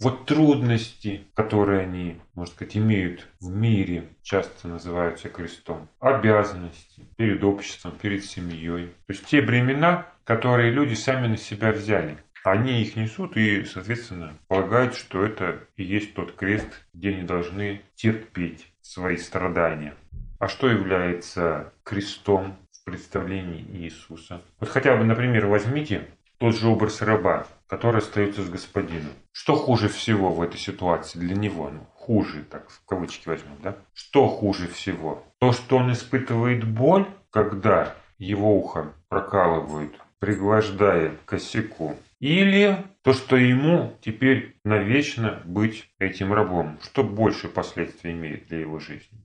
Вот 0.00 0.26
трудности, 0.26 1.24
которые 1.34 1.80
они, 1.80 2.20
можно 2.34 2.54
сказать, 2.54 2.76
имеют 2.76 3.26
в 3.40 3.50
мире, 3.50 4.04
часто 4.22 4.68
называются 4.68 5.28
крестом. 5.28 5.88
Обязанности 5.98 7.04
перед 7.16 7.42
обществом, 7.42 7.92
перед 8.00 8.24
семьей. 8.24 8.86
То 9.06 9.12
есть 9.12 9.26
те 9.26 9.42
бремена, 9.42 10.06
которые 10.22 10.70
люди 10.70 10.94
сами 10.94 11.26
на 11.26 11.36
себя 11.36 11.72
взяли. 11.72 12.16
Они 12.44 12.80
их 12.80 12.94
несут 12.94 13.36
и, 13.36 13.64
соответственно, 13.64 14.38
полагают, 14.46 14.94
что 14.94 15.24
это 15.24 15.58
и 15.76 15.82
есть 15.82 16.14
тот 16.14 16.32
крест, 16.36 16.68
где 16.94 17.10
они 17.10 17.22
должны 17.22 17.82
терпеть 17.96 18.72
свои 18.80 19.16
страдания. 19.16 19.94
А 20.38 20.46
что 20.46 20.68
является 20.68 21.72
крестом 21.82 22.56
в 22.70 22.84
представлении 22.84 23.64
Иисуса? 23.72 24.42
Вот 24.60 24.68
хотя 24.68 24.96
бы, 24.96 25.02
например, 25.02 25.46
возьмите 25.46 26.06
тот 26.38 26.56
же 26.56 26.68
образ 26.68 27.02
раба, 27.02 27.48
который 27.68 27.98
остается 27.98 28.42
с 28.42 28.48
господином. 28.48 29.12
Что 29.30 29.54
хуже 29.54 29.88
всего 29.88 30.32
в 30.32 30.42
этой 30.42 30.58
ситуации 30.58 31.18
для 31.18 31.36
него? 31.36 31.70
Ну, 31.70 31.86
хуже, 31.94 32.42
так 32.42 32.68
в 32.70 32.84
кавычки 32.86 33.28
возьмем, 33.28 33.56
да? 33.62 33.76
Что 33.92 34.26
хуже 34.26 34.66
всего? 34.66 35.22
То, 35.38 35.52
что 35.52 35.76
он 35.76 35.92
испытывает 35.92 36.64
боль, 36.64 37.06
когда 37.30 37.94
его 38.18 38.56
ухо 38.58 38.92
прокалывают, 39.08 39.94
пригвождая 40.18 41.10
к 41.10 41.24
косяку, 41.26 41.94
или 42.18 42.84
то, 43.02 43.12
что 43.12 43.36
ему 43.36 43.96
теперь 44.00 44.56
навечно 44.64 45.40
быть 45.44 45.88
этим 45.98 46.32
рабом. 46.32 46.78
Что 46.82 47.04
больше 47.04 47.48
последствий 47.48 48.12
имеет 48.12 48.48
для 48.48 48.60
его 48.60 48.80
жизни? 48.80 49.24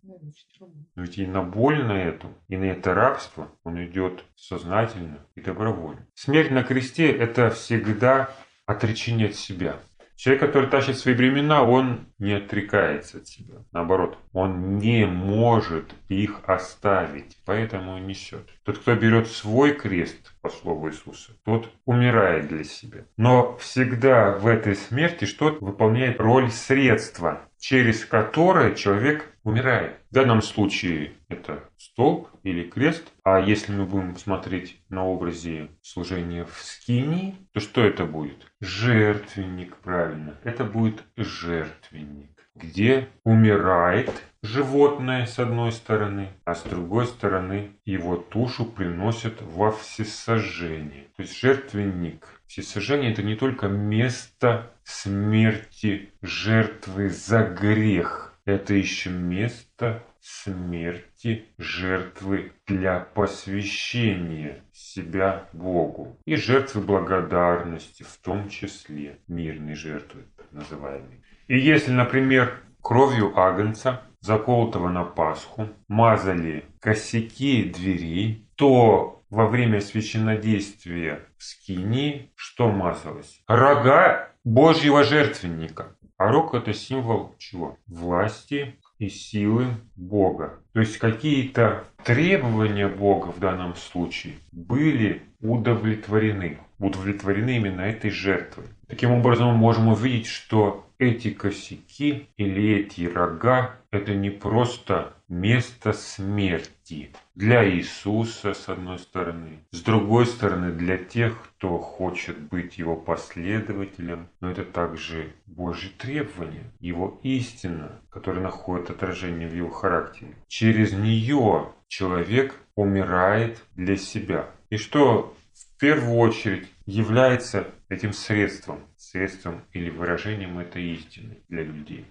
Но 0.95 1.03
ведь 1.03 1.17
и 1.17 1.27
на 1.27 1.43
боль 1.43 1.83
на 1.83 2.03
эту, 2.03 2.27
и 2.47 2.57
на 2.57 2.65
это 2.65 2.93
рабство 2.93 3.51
он 3.63 3.83
идет 3.83 4.25
сознательно 4.35 5.25
и 5.35 5.41
добровольно. 5.41 6.07
Смерть 6.13 6.51
на 6.51 6.63
кресте– 6.63 7.11
это 7.11 7.49
всегда 7.49 8.29
отречение 8.65 9.29
от 9.29 9.35
себя. 9.35 9.79
Человек, 10.15 10.41
который 10.41 10.69
тащит 10.69 10.97
свои 10.97 11.15
бремена, 11.15 11.63
он 11.63 12.05
не 12.19 12.33
отрекается 12.33 13.17
от 13.17 13.27
себя. 13.27 13.55
Наоборот, 13.71 14.17
он 14.31 14.77
не 14.77 15.05
может 15.05 15.93
их 16.07 16.39
оставить, 16.45 17.37
поэтому 17.45 17.97
несет. 17.97 18.47
Тот, 18.63 18.77
кто 18.77 18.95
берет 18.95 19.27
свой 19.27 19.73
крест, 19.73 20.33
по 20.41 20.49
слову 20.49 20.89
Иисуса, 20.89 21.33
тот 21.43 21.69
умирает 21.85 22.47
для 22.47 22.63
себя. 22.63 23.05
Но 23.17 23.57
всегда 23.57 24.37
в 24.37 24.47
этой 24.47 24.75
смерти 24.75 25.25
что-то 25.25 25.63
выполняет 25.65 26.19
роль 26.21 26.51
средства, 26.51 27.41
через 27.63 28.03
которое 28.03 28.75
человек 28.75 29.25
умирает. 29.43 29.97
В 30.11 30.15
данном 30.15 30.41
случае 30.41 31.13
это 31.29 31.63
столб 31.77 32.27
или 32.43 32.65
крест. 32.65 33.05
А 33.23 33.39
если 33.39 33.71
мы 33.71 33.85
будем 33.85 34.17
смотреть 34.17 34.81
на 34.89 35.05
образе 35.05 35.69
служения 35.81 36.43
в 36.43 36.61
скинии, 36.61 37.35
то 37.53 37.61
что 37.61 37.81
это 37.81 38.03
будет? 38.03 38.51
Жертвенник, 38.59 39.77
правильно. 39.77 40.37
Это 40.43 40.65
будет 40.65 41.03
жертвенник 41.15 42.32
где 42.55 43.09
умирает 43.23 44.09
животное 44.41 45.25
с 45.25 45.39
одной 45.39 45.71
стороны, 45.71 46.29
а 46.45 46.53
с 46.55 46.63
другой 46.63 47.07
стороны 47.07 47.71
его 47.85 48.15
тушу 48.17 48.65
приносят 48.65 49.41
во 49.41 49.71
всесожжение. 49.71 51.07
То 51.15 51.23
есть 51.23 51.39
жертвенник. 51.39 52.41
Всесожжение 52.47 53.11
это 53.11 53.23
не 53.23 53.35
только 53.35 53.67
место 53.67 54.71
смерти 54.83 56.09
жертвы 56.21 57.09
за 57.09 57.43
грех, 57.43 58.37
это 58.45 58.73
еще 58.73 59.09
место 59.09 60.03
смерти 60.19 61.45
жертвы 61.57 62.53
для 62.67 62.99
посвящения 62.99 64.63
себя 64.71 65.49
Богу 65.53 66.17
и 66.25 66.35
жертвы 66.35 66.81
благодарности, 66.81 68.03
в 68.03 68.17
том 68.23 68.49
числе 68.49 69.19
мирной 69.27 69.75
жертвы, 69.75 70.25
так 70.37 70.51
называемой. 70.51 71.23
И 71.47 71.57
если, 71.57 71.91
например, 71.91 72.61
кровью 72.81 73.37
агнца, 73.37 74.01
заколотого 74.21 74.89
на 74.89 75.03
Пасху, 75.03 75.67
мазали 75.87 76.65
косяки 76.79 77.63
дверей, 77.63 78.47
то 78.55 79.21
во 79.29 79.47
время 79.47 79.81
священнодействия 79.81 81.21
в 81.37 81.43
скинии 81.43 82.31
что 82.35 82.71
мазалось? 82.71 83.41
Рога 83.47 84.29
Божьего 84.43 85.03
жертвенника. 85.03 85.95
А 86.17 86.31
рог 86.31 86.53
это 86.53 86.73
символ 86.73 87.35
чего? 87.37 87.77
Власти 87.87 88.75
и 88.99 89.09
силы 89.09 89.67
Бога. 89.95 90.59
То 90.73 90.79
есть 90.79 90.97
какие-то 90.97 91.83
требования 92.03 92.87
Бога 92.87 93.27
в 93.27 93.39
данном 93.39 93.75
случае 93.75 94.35
были 94.51 95.23
удовлетворены. 95.41 96.59
Удовлетворены 96.79 97.57
именно 97.57 97.81
этой 97.81 98.11
жертвой. 98.11 98.65
Таким 98.87 99.11
образом 99.11 99.47
мы 99.47 99.55
можем 99.55 99.87
увидеть, 99.87 100.27
что 100.27 100.87
эти 101.03 101.31
косяки 101.31 102.29
или 102.37 102.79
эти 102.79 103.05
рога– 103.05 103.75
это 103.91 104.13
не 104.15 104.29
просто 104.29 105.13
место 105.27 105.93
смерти 105.93 107.11
для 107.35 107.67
Иисуса, 107.67 108.53
с 108.53 108.69
одной 108.69 108.99
стороны, 108.99 109.59
с 109.71 109.81
другой 109.81 110.25
стороны, 110.25 110.71
для 110.71 110.97
тех, 110.97 111.35
кто 111.41 111.77
хочет 111.79 112.39
быть 112.39 112.77
Его 112.77 112.95
последователем, 112.95 114.29
но 114.39 114.51
это 114.51 114.63
также 114.63 115.33
Божье 115.45 115.91
требование, 115.97 116.71
Его 116.79 117.19
истина, 117.23 118.01
которая 118.09 118.43
находит 118.43 118.89
отражение 118.89 119.47
в 119.47 119.55
Его 119.55 119.69
характере. 119.69 120.35
Через 120.47 120.93
нее 120.93 121.71
человек 121.87 122.55
умирает 122.75 123.63
для 123.75 123.97
себя. 123.97 124.49
И 124.69 124.77
что 124.77 125.35
в 125.53 125.79
первую 125.79 126.17
очередь 126.17 126.67
является 126.85 127.67
этим 127.89 128.13
средством, 128.13 128.79
средством 129.13 129.61
или 129.73 129.91
выражением 129.91 130.57
этой 130.57 130.83
истины 130.83 131.37
для 131.47 131.63
людей. 131.63 132.05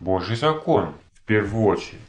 Божий 0.00 0.36
закон 0.36 0.94
в 1.12 1.22
первую 1.24 1.66
очередь. 1.66 2.00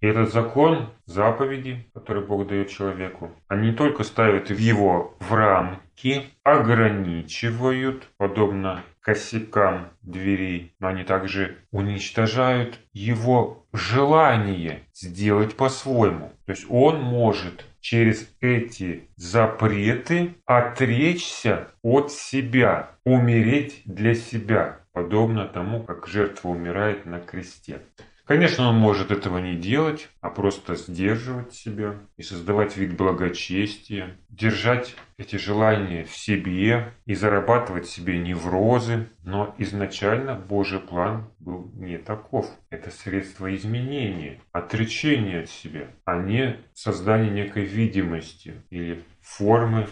И 0.00 0.06
этот 0.06 0.32
закон, 0.32 0.88
заповеди, 1.06 1.90
которые 1.92 2.24
Бог 2.24 2.46
дает 2.46 2.68
человеку, 2.68 3.32
они 3.48 3.70
не 3.70 3.76
только 3.76 4.04
ставят 4.04 4.50
в 4.50 4.58
его 4.58 5.16
в 5.18 5.34
рамки, 5.34 6.30
ограничивают, 6.44 8.08
подобно 8.16 8.84
косякам 9.06 9.92
дверей, 10.02 10.74
но 10.80 10.88
они 10.88 11.04
также 11.04 11.58
уничтожают 11.70 12.80
его 12.92 13.64
желание 13.72 14.80
сделать 14.92 15.54
по-своему. 15.54 16.32
То 16.44 16.50
есть 16.50 16.66
он 16.68 17.00
может 17.02 17.64
через 17.80 18.28
эти 18.40 19.08
запреты 19.14 20.34
отречься 20.44 21.68
от 21.82 22.10
себя, 22.10 22.90
умереть 23.04 23.82
для 23.84 24.16
себя, 24.16 24.80
подобно 24.92 25.46
тому, 25.46 25.84
как 25.84 26.08
жертва 26.08 26.48
умирает 26.48 27.06
на 27.06 27.20
кресте. 27.20 27.82
Конечно, 28.26 28.68
он 28.68 28.74
может 28.74 29.12
этого 29.12 29.38
не 29.38 29.54
делать, 29.54 30.08
а 30.20 30.30
просто 30.30 30.74
сдерживать 30.74 31.54
себя 31.54 31.94
и 32.16 32.22
создавать 32.22 32.76
вид 32.76 32.96
благочестия, 32.96 34.16
держать 34.30 34.96
эти 35.16 35.36
желания 35.36 36.02
в 36.02 36.10
себе 36.10 36.92
и 37.04 37.14
зарабатывать 37.14 37.86
себе 37.86 38.18
неврозы. 38.18 39.06
Но 39.22 39.54
изначально 39.58 40.34
Божий 40.34 40.80
план 40.80 41.30
был 41.38 41.70
не 41.74 41.98
таков. 41.98 42.50
Это 42.68 42.90
средство 42.90 43.54
изменения, 43.54 44.40
отречения 44.50 45.42
от 45.42 45.48
себя, 45.48 45.86
а 46.04 46.16
не 46.20 46.56
создание 46.74 47.30
некой 47.30 47.64
видимости 47.64 48.54
или 48.70 49.04
формы 49.20 49.86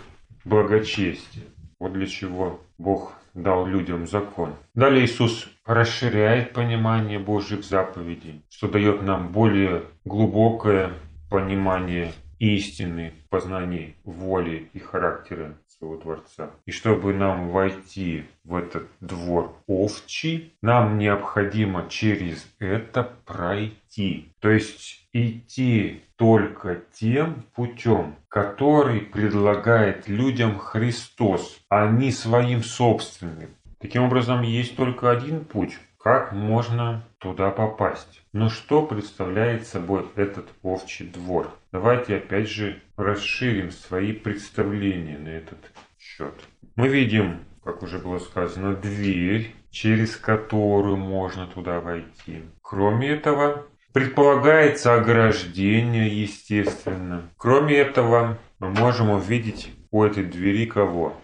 благочестия. 0.45 1.45
Вот 1.79 1.93
для 1.93 2.07
чего 2.07 2.61
Бог 2.79 3.13
дал 3.35 3.67
людям 3.67 4.07
закон. 4.07 4.55
Далее 4.75 5.05
Иисус 5.05 5.49
расширяет 5.67 6.53
понимание 6.53 7.19
Божьих 7.19 7.65
заповедей, 7.65 8.45
что 8.49 8.69
дает 8.69 9.03
нам 9.03 9.33
более 9.33 9.85
глубокое 10.05 10.93
понимание 11.31 12.13
истины, 12.45 13.13
познание 13.31 13.95
воли 14.05 14.69
и 14.73 14.79
характера 14.79 15.55
своего 15.69 15.97
Творца. 15.97 16.51
И 16.67 16.71
чтобы 16.71 17.13
нам 17.15 17.49
войти 17.51 18.25
в 18.45 18.55
этот 18.57 18.87
двор 19.01 19.57
овчий, 19.67 20.55
нам 20.63 20.99
необходимо 20.99 21.87
через 21.89 22.47
это 22.59 23.11
пройти. 23.25 24.29
То 24.41 24.51
есть 24.51 25.07
идти 25.13 26.03
только 26.17 26.83
тем 26.93 27.45
путем, 27.55 28.17
который 28.29 29.01
предлагает 29.01 30.09
людям 30.09 30.59
Христос, 30.59 31.59
а 31.69 31.89
не 31.89 32.11
своим 32.11 32.63
собственным. 32.63 33.51
Таким 33.81 34.05
образом, 34.05 34.43
есть 34.43 34.77
только 34.77 35.11
один 35.11 35.45
путь, 35.45 35.79
как 36.05 36.33
можно 36.33 37.03
туда 37.17 37.51
попасть. 37.51 38.23
Но 38.35 38.51
что 38.51 38.85
представляет 38.85 39.67
собой 39.67 40.07
этот 40.17 40.51
овчий 40.63 41.07
двор? 41.07 41.49
Давайте 41.73 42.17
опять 42.17 42.47
же 42.47 42.83
расширим 42.99 43.71
свои 43.71 44.13
представления 44.13 45.17
на 45.17 45.31
этот 45.31 45.59
счет. 45.99 46.35
Мы 46.77 46.89
видим, 46.89 47.39
как 47.65 47.83
уже 47.83 47.99
было 47.99 48.19
сказано, 48.19 48.77
дверь, 48.77 49.55
через 49.71 50.15
которую 50.17 50.99
можно 50.99 51.47
туда 51.47 51.81
войти. 51.81 52.43
Кроме 52.61 53.09
этого, 53.09 53.67
предполагается 53.95 54.93
ограждение, 54.93 56.09
естественно. 56.21 57.23
Кроме 57.39 57.77
этого, 57.77 58.37
мы 58.59 58.69
можем 58.69 59.09
увидеть 59.09 59.73
у 59.91 60.03
этой 60.03 60.25
двери 60.25 60.67
кого? 60.67 61.19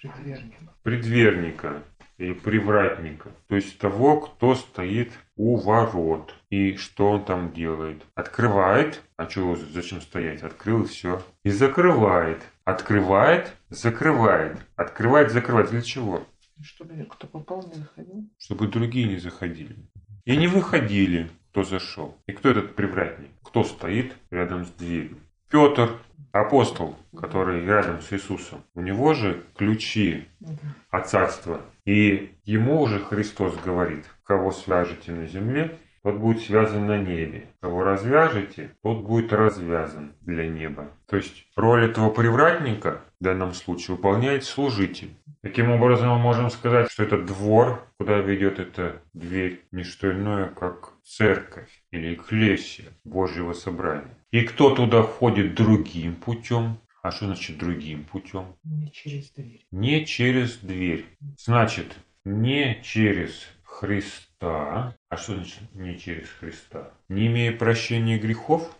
Предверника. 0.00 0.72
Предверника 0.84 1.82
и 2.20 2.34
привратника, 2.34 3.30
то 3.48 3.56
есть 3.56 3.78
того, 3.78 4.20
кто 4.20 4.54
стоит 4.54 5.12
у 5.36 5.56
ворот. 5.56 6.34
И 6.50 6.76
что 6.76 7.12
он 7.12 7.24
там 7.24 7.52
делает? 7.52 8.02
Открывает, 8.14 9.02
а 9.16 9.26
чего, 9.26 9.56
зачем 9.56 10.00
стоять? 10.02 10.42
Открыл 10.42 10.82
и 10.82 10.86
все. 10.86 11.22
И 11.44 11.50
закрывает. 11.50 12.42
Открывает, 12.64 13.52
закрывает. 13.70 14.58
Открывает, 14.76 15.32
закрывает. 15.32 15.70
Для 15.70 15.80
чего? 15.80 16.26
Чтобы 16.62 17.06
кто 17.08 17.26
попал, 17.26 17.64
не 17.66 17.80
заходил. 17.80 18.28
Чтобы 18.38 18.68
другие 18.68 19.08
не 19.08 19.16
заходили. 19.16 19.76
И 20.26 20.36
не 20.36 20.46
выходили, 20.46 21.30
кто 21.50 21.64
зашел. 21.64 22.18
И 22.26 22.32
кто 22.32 22.50
этот 22.50 22.76
привратник? 22.76 23.30
Кто 23.42 23.64
стоит 23.64 24.14
рядом 24.30 24.66
с 24.66 24.70
дверью? 24.72 25.16
Петр, 25.48 25.96
апостол, 26.32 26.96
который 27.16 27.64
рядом 27.64 28.00
с 28.00 28.12
Иисусом. 28.12 28.62
У 28.74 28.80
него 28.80 29.14
же 29.14 29.42
ключи 29.56 30.28
от 30.90 31.08
царства. 31.08 31.60
И 31.84 32.32
ему 32.44 32.80
уже 32.80 33.00
Христос 33.00 33.56
говорит, 33.64 34.04
кого 34.24 34.52
свяжете 34.52 35.12
на 35.12 35.26
земле, 35.26 35.78
тот 36.02 36.16
будет 36.16 36.42
связан 36.42 36.86
на 36.86 36.98
небе. 36.98 37.46
Кого 37.60 37.84
развяжете, 37.84 38.70
тот 38.82 39.02
будет 39.02 39.32
развязан 39.32 40.12
для 40.22 40.48
неба. 40.48 40.88
То 41.06 41.16
есть 41.16 41.46
роль 41.56 41.84
этого 41.84 42.10
привратника 42.10 43.02
в 43.20 43.24
данном 43.24 43.52
случае 43.52 43.96
выполняет 43.96 44.44
служитель. 44.44 45.10
Таким 45.42 45.70
образом, 45.70 46.08
мы 46.10 46.18
можем 46.18 46.50
сказать, 46.50 46.90
что 46.90 47.02
это 47.02 47.18
двор, 47.18 47.82
куда 47.98 48.18
ведет 48.18 48.58
эта 48.58 49.00
дверь, 49.14 49.62
не 49.72 49.84
что 49.84 50.10
иное, 50.10 50.48
как 50.48 50.92
церковь 51.02 51.82
или 51.90 52.14
экклесия 52.14 52.88
Божьего 53.04 53.52
собрания. 53.54 54.16
И 54.30 54.42
кто 54.42 54.74
туда 54.74 55.02
входит 55.02 55.54
другим 55.54 56.14
путем, 56.14 56.78
а 57.02 57.10
что 57.10 57.26
значит 57.26 57.58
другим 57.58 58.04
путем? 58.04 58.54
Не 58.62 58.90
через 58.92 59.30
дверь. 59.30 59.66
Не 59.72 60.06
через 60.06 60.56
дверь. 60.58 61.06
Значит, 61.36 61.96
не 62.24 62.80
через 62.82 63.46
Христа. 63.64 64.94
А 65.08 65.16
что 65.16 65.34
значит 65.34 65.62
не 65.74 65.98
через 65.98 66.28
Христа? 66.28 66.92
Не 67.08 67.26
имея 67.26 67.52
прощения 67.52 68.18
грехов? 68.18 68.76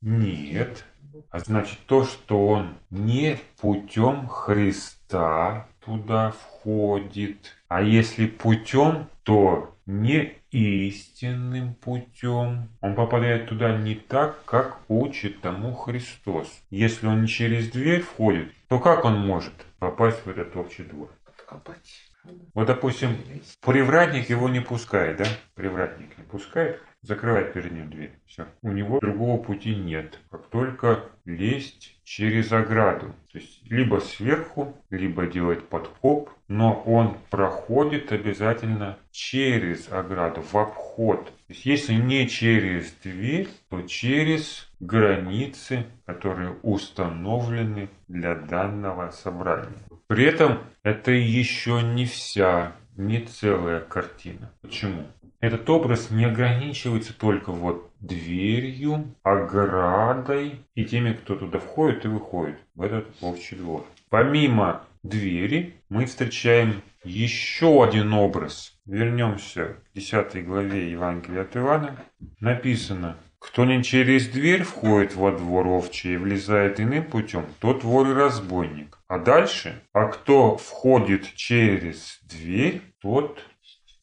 Нет. 0.00 0.84
А 1.30 1.38
значит 1.38 1.78
то, 1.86 2.04
что 2.04 2.46
он 2.48 2.74
не 2.90 3.38
путем 3.60 4.26
Христа 4.26 5.68
туда 5.84 6.32
входит. 6.32 7.56
А 7.68 7.82
если 7.82 8.26
путем, 8.26 9.08
то 9.22 9.76
не 9.86 10.34
истинным 10.50 11.74
путем. 11.74 12.68
Он 12.80 12.94
попадает 12.94 13.48
туда 13.48 13.76
не 13.76 13.94
так, 13.94 14.44
как 14.44 14.78
учит 14.88 15.40
тому 15.40 15.74
Христос. 15.74 16.48
Если 16.70 17.06
он 17.06 17.22
не 17.22 17.28
через 17.28 17.70
дверь 17.70 18.02
входит, 18.02 18.52
то 18.68 18.78
как 18.78 19.04
он 19.04 19.18
может 19.18 19.54
попасть 19.78 20.24
в 20.24 20.30
этот 20.30 20.56
общий 20.56 20.84
двор? 20.84 21.10
Подкопать. 21.24 22.12
Вот, 22.54 22.66
допустим, 22.66 23.16
привратник 23.60 24.30
его 24.30 24.48
не 24.48 24.60
пускает, 24.60 25.16
да? 25.16 25.24
Привратник 25.54 26.16
не 26.16 26.24
пускает, 26.24 26.80
закрывает 27.02 27.52
перед 27.52 27.72
ним 27.72 27.90
дверь. 27.90 28.12
Все. 28.26 28.46
У 28.62 28.72
него 28.72 29.00
другого 29.00 29.42
пути 29.42 29.74
нет, 29.74 30.18
как 30.30 30.46
только 30.46 31.00
лезть 31.24 31.98
через 32.04 32.52
ограду. 32.52 33.14
То 33.32 33.38
есть 33.38 33.62
либо 33.70 33.98
сверху, 33.98 34.76
либо 34.90 35.26
делать 35.26 35.68
подкоп, 35.68 36.30
но 36.48 36.82
он 36.86 37.16
проходит 37.30 38.12
обязательно 38.12 38.98
через 39.10 39.90
ограду, 39.90 40.42
в 40.42 40.54
обход. 40.56 41.26
То 41.26 41.32
есть 41.48 41.64
если 41.66 41.94
не 41.94 42.28
через 42.28 42.92
дверь, 43.02 43.48
то 43.68 43.82
через 43.82 44.70
границы, 44.80 45.86
которые 46.06 46.56
установлены 46.62 47.88
для 48.08 48.34
данного 48.34 49.10
собрания. 49.10 49.82
При 50.06 50.24
этом 50.24 50.58
это 50.82 51.10
еще 51.10 51.80
не 51.82 52.04
вся, 52.04 52.72
не 52.96 53.20
целая 53.20 53.80
картина. 53.80 54.52
Почему? 54.60 55.06
Этот 55.42 55.68
образ 55.70 56.12
не 56.12 56.24
ограничивается 56.24 57.12
только 57.18 57.50
вот 57.50 57.90
дверью, 57.98 59.12
оградой 59.24 60.60
и 60.76 60.84
теми, 60.84 61.14
кто 61.14 61.34
туда 61.34 61.58
входит 61.58 62.04
и 62.04 62.08
выходит 62.08 62.58
в 62.76 62.82
этот 62.82 63.08
общий 63.20 63.56
двор. 63.56 63.84
Помимо 64.08 64.84
двери 65.02 65.74
мы 65.88 66.06
встречаем 66.06 66.80
еще 67.02 67.82
один 67.82 68.12
образ. 68.12 68.78
Вернемся 68.86 69.78
к 69.92 69.96
10 69.96 70.46
главе 70.46 70.92
Евангелия 70.92 71.42
от 71.42 71.56
Ивана. 71.56 71.96
Написано, 72.38 73.16
кто 73.40 73.64
не 73.64 73.82
через 73.82 74.28
дверь 74.28 74.62
входит 74.62 75.16
во 75.16 75.32
двор 75.32 75.66
овчий 75.66 76.14
и 76.14 76.18
влезает 76.18 76.78
иным 76.78 77.02
путем, 77.02 77.46
тот 77.58 77.82
вор 77.82 78.08
и 78.08 78.12
разбойник. 78.12 79.00
А 79.08 79.18
дальше, 79.18 79.82
а 79.92 80.06
кто 80.06 80.56
входит 80.56 81.34
через 81.34 82.20
дверь, 82.22 82.80
тот 83.00 83.44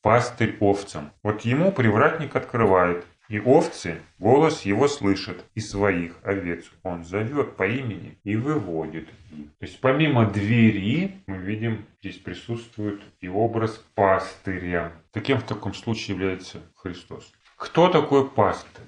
пастырь 0.02 0.58
овцам. 0.60 1.12
Вот 1.24 1.42
ему 1.42 1.72
привратник 1.72 2.36
открывает, 2.36 3.06
и 3.30 3.40
овцы 3.40 4.02
голос 4.18 4.64
его 4.64 4.88
слышат, 4.88 5.46
и 5.54 5.60
своих 5.60 6.16
овец 6.24 6.66
он 6.84 7.04
зовет 7.04 7.56
по 7.56 7.68
имени 7.68 8.18
и 8.24 8.36
выводит 8.36 9.08
их. 9.08 9.50
То 9.60 9.66
есть 9.66 9.80
помимо 9.82 10.26
двери 10.26 11.22
мы 11.28 11.38
видим, 11.38 11.86
здесь 12.02 12.18
присутствует 12.18 13.02
и 13.22 13.28
образ 13.28 13.86
пастыря. 13.94 14.92
Таким 15.12 15.38
в 15.38 15.44
таком 15.44 15.74
случае 15.74 16.16
является 16.16 16.60
Христос. 16.76 17.32
Кто 17.56 17.90
такой 17.90 18.28
пастырь? 18.28 18.86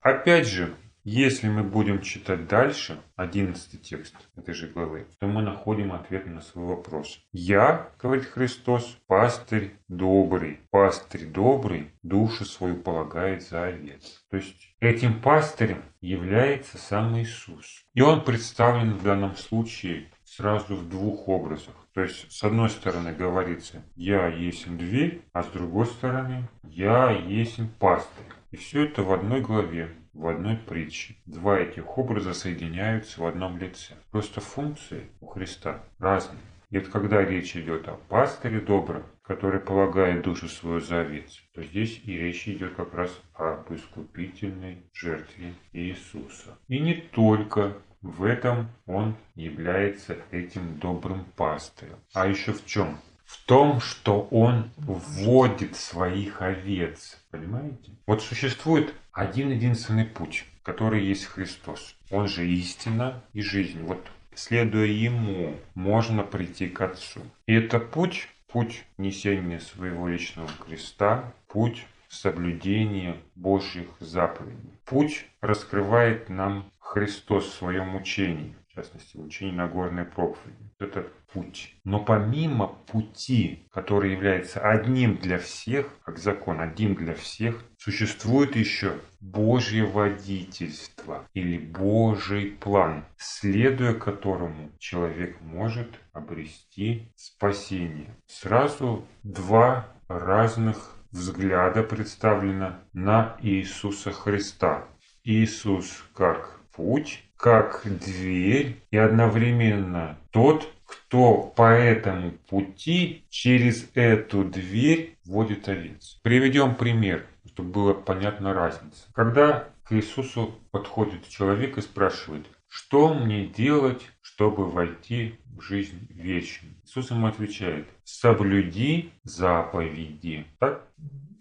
Опять 0.00 0.46
же, 0.46 0.74
Если 1.02 1.48
мы 1.48 1.62
будем 1.62 2.02
читать 2.02 2.46
дальше, 2.46 3.00
11 3.16 3.80
текст 3.80 4.14
этой 4.36 4.52
же 4.52 4.66
главы, 4.66 5.06
то 5.18 5.26
мы 5.26 5.40
находим 5.40 5.92
ответ 5.92 6.26
на 6.26 6.42
свой 6.42 6.66
вопрос. 6.66 7.18
«Я,— 7.32 7.88
говорит 8.02 8.26
Христос,— 8.26 8.98
пастырь 9.06 9.72
добрый. 9.88 10.60
Пастырь 10.68 11.24
добрый 11.24 11.90
душу 12.02 12.44
свою 12.44 12.76
полагает 12.76 13.42
за 13.42 13.64
овец». 13.64 14.26
То 14.30 14.36
есть 14.36 14.74
этим 14.80 15.22
пастырем 15.22 15.82
является 16.02 16.76
сам 16.76 17.18
Иисус. 17.18 17.82
И 17.94 18.02
он 18.02 18.22
представлен 18.22 18.92
в 18.92 19.02
данном 19.02 19.36
случае 19.36 20.10
сразу 20.24 20.76
в 20.76 20.86
двух 20.86 21.28
образах. 21.28 21.74
То 21.94 22.02
есть, 22.02 22.30
с 22.30 22.44
одной 22.44 22.68
стороны 22.68 23.14
говорится 23.14 23.82
«я 23.96 24.28
есть 24.28 24.68
дверь», 24.76 25.22
а 25.32 25.42
с 25.44 25.46
другой 25.46 25.86
стороны 25.86 26.46
«я 26.62 27.10
есть 27.10 27.58
пастырь». 27.78 28.26
И 28.50 28.56
все 28.56 28.84
это 28.84 29.02
в 29.02 29.12
одной 29.12 29.40
главе, 29.40 29.90
в 30.12 30.26
одной 30.26 30.56
притче. 30.56 31.16
Два 31.26 31.58
этих 31.58 31.98
образа 31.98 32.34
соединяются 32.34 33.20
в 33.20 33.26
одном 33.26 33.58
лице. 33.58 33.94
Просто 34.10 34.40
функции 34.40 35.06
у 35.20 35.26
Христа 35.26 35.82
разные. 35.98 36.40
И 36.70 36.78
вот 36.78 36.88
когда 36.88 37.24
речь 37.24 37.56
идет 37.56 37.88
о 37.88 37.94
пастыре 38.08 38.60
добром, 38.60 39.02
который 39.22 39.60
полагает 39.60 40.22
душу 40.22 40.48
свою 40.48 40.80
за 40.80 41.00
овец, 41.00 41.40
то 41.54 41.62
здесь 41.62 42.00
и 42.04 42.16
речь 42.16 42.48
идет 42.48 42.74
как 42.74 42.94
раз 42.94 43.10
об 43.34 43.72
искупительной 43.72 44.84
жертве 44.92 45.54
Иисуса. 45.72 46.58
И 46.68 46.78
не 46.78 46.94
только 46.94 47.76
в 48.02 48.24
этом 48.24 48.68
он 48.86 49.16
является 49.34 50.16
этим 50.30 50.78
добрым 50.78 51.24
пастырем. 51.36 51.98
А 52.14 52.26
еще 52.26 52.52
в 52.52 52.64
чем? 52.66 52.98
В 53.24 53.44
том, 53.46 53.80
что 53.80 54.22
он 54.30 54.70
вводит 54.76 55.76
своих 55.76 56.42
овец. 56.42 57.22
Понимаете? 57.30 57.92
Вот 58.06 58.22
существует 58.22 58.92
один 59.20 59.50
единственный 59.50 60.06
путь, 60.06 60.46
который 60.62 61.04
есть 61.04 61.26
Христос. 61.26 61.94
Он 62.10 62.26
же 62.26 62.48
истина 62.48 63.22
и 63.34 63.42
жизнь. 63.42 63.82
Вот 63.82 64.00
следуя 64.34 64.86
ему, 64.86 65.54
можно 65.74 66.22
прийти 66.22 66.68
к 66.68 66.80
Отцу. 66.80 67.20
И 67.46 67.52
это 67.52 67.80
путь, 67.80 68.28
путь 68.48 68.82
несения 68.96 69.60
своего 69.60 70.08
личного 70.08 70.48
креста, 70.66 71.34
путь 71.48 71.86
соблюдения 72.08 73.14
Божьих 73.34 73.88
заповедей. 74.00 74.72
Путь 74.86 75.26
раскрывает 75.42 76.30
нам 76.30 76.70
Христос 76.78 77.44
в 77.44 77.54
своем 77.54 77.96
учении, 77.96 78.54
в 78.70 78.76
частности, 78.76 79.16
в 79.16 79.24
учении 79.24 79.52
Нагорной 79.52 80.04
проповеди. 80.04 80.70
Это 80.78 81.06
путь. 81.32 81.74
Но 81.84 81.98
помимо 81.98 82.68
пути, 82.68 83.66
который 83.72 84.12
является 84.12 84.60
одним 84.60 85.16
для 85.16 85.38
всех, 85.38 85.88
как 86.04 86.18
закон, 86.18 86.60
один 86.60 86.94
для 86.94 87.14
всех, 87.14 87.64
существует 87.78 88.54
еще 88.54 88.94
Божье 89.20 89.84
водительство 89.84 91.28
или 91.34 91.58
Божий 91.58 92.52
план, 92.52 93.04
следуя 93.16 93.94
которому 93.94 94.70
человек 94.78 95.40
может 95.40 95.88
обрести 96.12 97.12
спасение. 97.16 98.14
Сразу 98.26 99.04
два 99.24 99.88
разных 100.06 100.96
взгляда 101.10 101.82
представлено 101.82 102.78
на 102.92 103.36
Иисуса 103.42 104.12
Христа. 104.12 104.86
Иисус 105.24 106.04
как 106.14 106.59
путь, 106.80 107.22
как 107.36 107.82
дверь 107.84 108.80
и 108.90 108.96
одновременно 108.96 110.18
тот, 110.30 110.66
кто 110.86 111.42
по 111.42 111.70
этому 111.70 112.30
пути 112.48 113.22
через 113.28 113.90
эту 113.94 114.44
дверь 114.44 115.18
вводит 115.26 115.68
овец. 115.68 116.18
Приведем 116.22 116.74
пример, 116.74 117.26
чтобы 117.46 117.70
было 117.70 117.92
понятна 117.92 118.54
разница. 118.54 119.04
Когда 119.12 119.68
к 119.84 119.92
Иисусу 119.92 120.54
подходит 120.70 121.28
человек 121.28 121.76
и 121.76 121.82
спрашивает, 121.82 122.46
что 122.66 123.12
мне 123.12 123.44
делать, 123.46 124.00
чтобы 124.22 124.70
войти 124.70 125.38
в 125.44 125.60
жизнь 125.60 126.06
вечную? 126.08 126.74
Иисус 126.86 127.10
ему 127.10 127.26
отвечает, 127.26 127.88
соблюди 128.04 129.10
заповеди. 129.24 130.46
Так? 130.58 130.86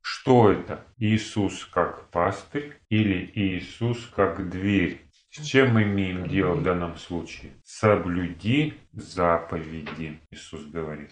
Что 0.02 0.52
это? 0.52 0.84
Иисус 0.97 1.63
как 1.65 2.10
пастырь 2.10 2.73
или 2.89 3.32
Иисус 3.36 4.06
как 4.13 4.49
дверь? 4.49 5.09
С 5.32 5.46
чем 5.46 5.76
мы 5.76 5.84
имеем 5.84 6.28
дело 6.28 6.56
в 6.56 6.63
данном 6.63 6.98
случае? 6.98 7.52
Соблюди 7.63 8.74
заповеди, 8.94 10.20
Иисус 10.32 10.65
говорит. 10.65 11.12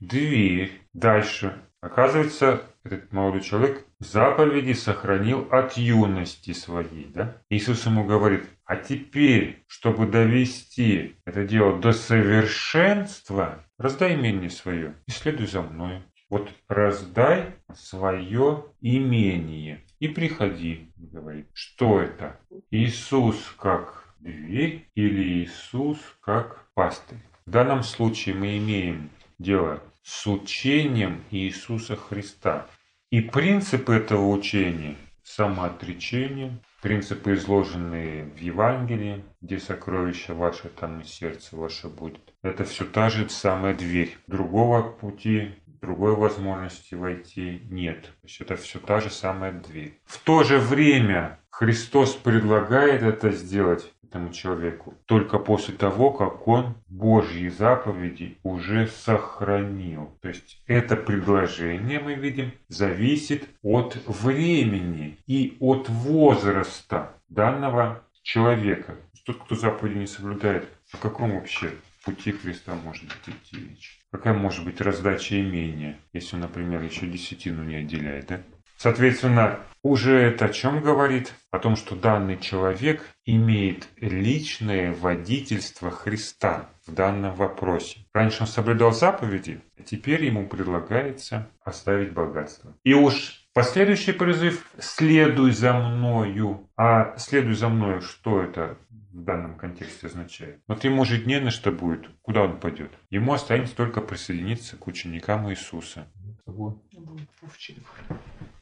Дверь. 0.00 0.72
Дальше. 0.92 1.62
Оказывается, 1.80 2.62
этот 2.82 3.12
молодой 3.12 3.40
человек 3.40 3.86
заповеди 4.00 4.72
сохранил 4.72 5.46
от 5.50 5.76
юности 5.76 6.52
своей. 6.52 7.06
Да? 7.14 7.40
Иисус 7.50 7.86
ему 7.86 8.04
говорит, 8.04 8.48
а 8.64 8.76
теперь, 8.76 9.62
чтобы 9.68 10.06
довести 10.06 11.16
это 11.24 11.44
дело 11.44 11.78
до 11.78 11.92
совершенства, 11.92 13.64
раздай 13.78 14.14
имение 14.14 14.50
свое 14.50 14.94
и 15.06 15.12
следуй 15.12 15.46
за 15.46 15.62
мною. 15.62 16.02
Вот 16.28 16.50
раздай 16.66 17.54
свое 17.74 18.64
имение 18.80 19.84
и 20.02 20.08
приходи, 20.08 20.88
говорит. 20.96 21.46
Что 21.52 22.00
это? 22.00 22.36
Иисус 22.72 23.54
как 23.56 24.04
дверь 24.18 24.88
или 24.96 25.44
Иисус 25.44 25.96
как 26.20 26.66
пастырь? 26.74 27.20
В 27.46 27.50
данном 27.50 27.84
случае 27.84 28.34
мы 28.34 28.58
имеем 28.58 29.10
дело 29.38 29.80
с 30.02 30.26
учением 30.26 31.22
Иисуса 31.30 31.94
Христа. 31.94 32.66
И 33.10 33.20
принципы 33.20 33.92
этого 33.92 34.28
учения– 34.28 34.96
самоотречение, 35.22 36.58
принципы, 36.80 37.34
изложенные 37.34 38.24
в 38.24 38.38
Евангелии, 38.38 39.24
где 39.40 39.60
сокровище 39.60 40.32
ваше, 40.32 40.68
там 40.68 41.02
и 41.02 41.04
сердце 41.04 41.54
ваше 41.54 41.86
будет. 41.86 42.34
Это 42.42 42.64
все 42.64 42.84
та 42.84 43.08
же 43.08 43.28
самая 43.28 43.72
дверь. 43.72 44.16
Другого 44.26 44.82
пути 44.82 45.52
другой 45.82 46.14
возможности 46.14 46.94
войти 46.94 47.62
нет. 47.68 48.02
То 48.02 48.28
есть 48.28 48.40
это 48.40 48.56
все 48.56 48.78
та 48.78 49.00
же 49.00 49.10
самая 49.10 49.52
дверь. 49.52 49.98
В 50.06 50.18
то 50.18 50.44
же 50.44 50.58
время 50.58 51.38
Христос 51.50 52.14
предлагает 52.14 53.02
это 53.02 53.30
сделать 53.32 53.92
этому 54.04 54.30
человеку 54.30 54.94
только 55.06 55.38
после 55.38 55.74
того, 55.74 56.12
как 56.12 56.46
он 56.46 56.74
Божьи 56.88 57.48
заповеди 57.48 58.38
уже 58.42 58.86
сохранил. 58.86 60.16
То 60.20 60.28
есть 60.28 60.62
это 60.66 60.96
предложение, 60.96 61.98
мы 61.98 62.14
видим, 62.14 62.52
зависит 62.68 63.48
от 63.62 63.96
времени 64.06 65.18
и 65.26 65.56
от 65.60 65.88
возраста 65.88 67.14
данного 67.28 68.02
человека. 68.22 68.96
Тот, 69.24 69.42
кто 69.44 69.54
заповеди 69.54 69.98
не 69.98 70.06
соблюдает, 70.06 70.68
о 70.92 70.96
каком 70.98 71.34
вообще 71.34 71.70
пути 72.04 72.32
Христа 72.32 72.74
может 72.74 73.04
идти 73.26 73.56
речь? 73.56 74.01
Какая 74.12 74.34
может 74.34 74.64
быть 74.64 74.80
раздача 74.82 75.40
имения, 75.40 75.98
если 76.12 76.36
он, 76.36 76.42
например, 76.42 76.82
еще 76.82 77.06
десятину 77.06 77.64
не 77.64 77.76
отделяет, 77.76 78.26
да? 78.26 78.42
Соответственно, 78.76 79.60
уже 79.82 80.12
это 80.12 80.46
о 80.46 80.48
чем 80.50 80.82
говорит? 80.82 81.32
О 81.50 81.58
том, 81.58 81.76
что 81.76 81.96
данный 81.96 82.38
человек 82.38 83.02
имеет 83.24 83.88
личное 83.96 84.92
водительство 84.92 85.90
Христа 85.90 86.68
в 86.86 86.92
данном 86.92 87.34
вопросе. 87.34 88.04
Раньше 88.12 88.42
он 88.42 88.48
соблюдал 88.48 88.92
заповеди, 88.92 89.62
а 89.78 89.82
теперь 89.82 90.24
ему 90.24 90.46
предлагается 90.46 91.48
оставить 91.64 92.12
богатство. 92.12 92.74
И 92.84 92.92
уж 92.92 93.46
последующий 93.54 94.12
призыв 94.12 94.66
«следуй 94.78 95.52
за 95.52 95.72
мною». 95.72 96.68
А 96.76 97.16
«следуй 97.16 97.54
за 97.54 97.68
мною» 97.68 98.02
что 98.02 98.42
это? 98.42 98.76
В 99.12 99.24
данном 99.24 99.56
контексте 99.56 100.06
означает. 100.06 100.60
Вот 100.66 100.84
ему 100.84 101.04
же 101.04 101.24
не 101.24 101.38
на 101.40 101.50
что 101.50 101.70
будет, 101.70 102.08
куда 102.22 102.42
он 102.42 102.58
пойдет. 102.58 102.90
Ему 103.10 103.32
останется 103.32 103.76
только 103.76 104.00
присоединиться 104.00 104.76
к 104.76 104.86
ученикам 104.86 105.50
Иисуса. 105.50 106.06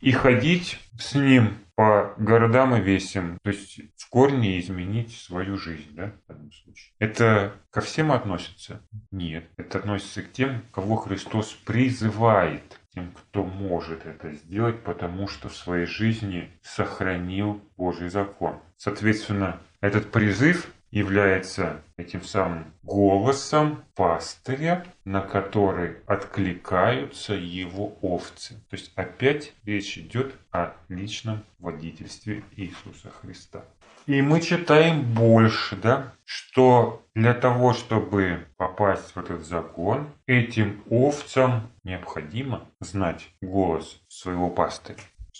И 0.00 0.12
ходить 0.12 0.78
с 0.98 1.14
ним 1.14 1.54
по 1.74 2.14
городам 2.18 2.74
и 2.74 2.80
весям, 2.80 3.38
то 3.42 3.50
есть 3.50 3.80
в 3.96 4.08
корне 4.08 4.60
изменить 4.60 5.16
свою 5.16 5.56
жизнь, 5.56 5.94
да, 5.94 6.12
в 6.24 6.28
данном 6.28 6.52
случае. 6.52 6.92
Это 6.98 7.54
ко 7.70 7.80
всем 7.80 8.12
относится? 8.12 8.82
Нет. 9.10 9.48
Это 9.56 9.78
относится 9.78 10.22
к 10.22 10.32
тем, 10.32 10.62
кого 10.72 10.96
Христос 10.96 11.52
призывает 11.52 12.79
тем, 12.94 13.12
кто 13.12 13.44
может 13.44 14.06
это 14.06 14.32
сделать, 14.32 14.82
потому 14.82 15.28
что 15.28 15.48
в 15.48 15.56
своей 15.56 15.86
жизни 15.86 16.50
сохранил 16.62 17.60
Божий 17.76 18.08
закон. 18.08 18.56
Соответственно, 18.76 19.60
этот 19.80 20.10
призыв 20.10 20.72
является 20.90 21.82
этим 21.96 22.22
самым 22.22 22.64
голосом 22.82 23.84
пастыря, 23.94 24.84
на 25.04 25.20
который 25.20 25.98
откликаются 26.06 27.34
его 27.34 27.96
овцы. 28.02 28.54
То 28.68 28.76
есть 28.76 28.92
опять 28.96 29.52
речь 29.64 29.98
идет 29.98 30.34
о 30.50 30.72
личном 30.88 31.44
водительстве 31.58 32.42
Иисуса 32.56 33.10
Христа. 33.10 33.64
И 34.06 34.22
мы 34.22 34.40
читаем 34.40 35.02
больше, 35.14 35.76
да, 35.76 36.14
что 36.24 37.02
для 37.14 37.34
того, 37.34 37.72
чтобы 37.72 38.46
попасть 38.56 39.14
в 39.14 39.18
этот 39.18 39.44
закон, 39.44 40.08
этим 40.26 40.82
овцам 40.88 41.70
необходимо 41.84 42.68
знать 42.80 43.28
голос 43.40 44.00
своего 44.08 44.48
пастыря. 44.48 44.98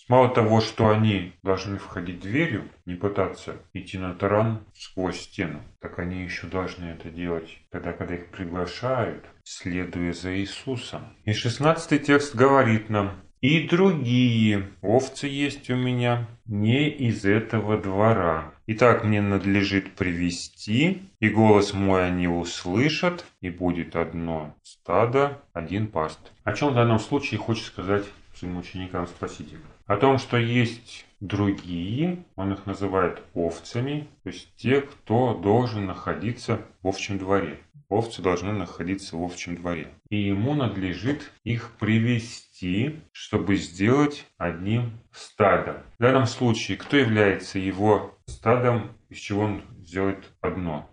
Мало 0.09 0.29
того, 0.29 0.61
что 0.61 0.91
они 0.91 1.35
должны 1.45 1.79
входить 1.79 2.19
дверью, 2.19 2.69
не 2.85 2.97
пытаться 2.97 3.57
идти 3.73 3.97
на 3.97 4.13
таран 4.13 4.65
сквозь 4.75 5.21
стену, 5.21 5.63
так 5.81 6.01
они 6.01 6.25
еще 6.25 6.49
должны 6.49 6.87
это 6.87 7.11
делать 7.11 7.59
тогда, 7.71 7.93
когда 7.93 8.17
их 8.17 8.31
приглашают, 8.31 9.25
следуя 9.45 10.13
за 10.13 10.37
Иисусом. 10.37 11.17
И 11.25 11.33
16 11.33 12.05
текст 12.05 12.35
говорит 12.35 12.91
нам, 12.91 13.21
и 13.41 13.67
другие 13.67 14.69
овцы 14.83 15.27
есть 15.27 15.71
у 15.71 15.77
меня 15.77 16.29
не 16.47 16.89
из 16.89 17.25
этого 17.25 17.79
двора. 17.79 18.53
Итак, 18.67 19.05
мне 19.05 19.23
надлежит 19.23 19.93
привести, 19.93 21.03
и 21.21 21.29
голос 21.29 21.73
мой 21.73 22.07
они 22.07 22.29
услышат, 22.29 23.25
и 23.41 23.51
будет 23.51 23.97
одно 23.97 24.55
стадо, 24.63 25.43
один 25.53 25.87
паст. 25.87 26.21
О 26.45 26.53
чем 26.53 26.71
в 26.71 26.75
данном 26.75 26.99
случае 26.99 27.39
хочет 27.39 27.65
сказать 27.65 28.05
своим 28.35 28.59
ученикам 28.59 29.07
Спаситель? 29.07 29.61
О 29.87 29.97
том, 29.97 30.19
что 30.19 30.37
есть 30.37 31.07
другие, 31.21 32.25
он 32.37 32.53
их 32.53 32.67
называет 32.67 33.23
овцами, 33.35 34.07
то 34.23 34.31
есть 34.31 34.49
те, 34.57 34.81
кто 34.83 35.35
должен 35.35 35.87
находиться 35.87 36.61
в 36.83 36.89
общем 36.89 37.19
дворе. 37.19 37.59
Овцы 37.91 38.23
должны 38.23 38.53
находиться 38.53 39.17
в 39.17 39.23
общем 39.23 39.57
дворе. 39.57 39.89
И 40.09 40.17
ему 40.17 40.55
надлежит 40.55 41.33
их 41.43 41.73
привести, 41.73 43.01
чтобы 43.11 43.57
сделать 43.57 44.27
одним 44.39 45.01
стадом. 45.13 45.79
В 45.99 46.03
данном 46.03 46.27
случае, 46.27 46.79
кто 46.79 46.97
является 46.97 47.59
его 47.59 48.17
стадом, 48.27 48.97
из 49.09 49.19
чего 49.19 49.43
он 49.43 49.63
сделает 49.81 50.33
одно? 50.41 50.89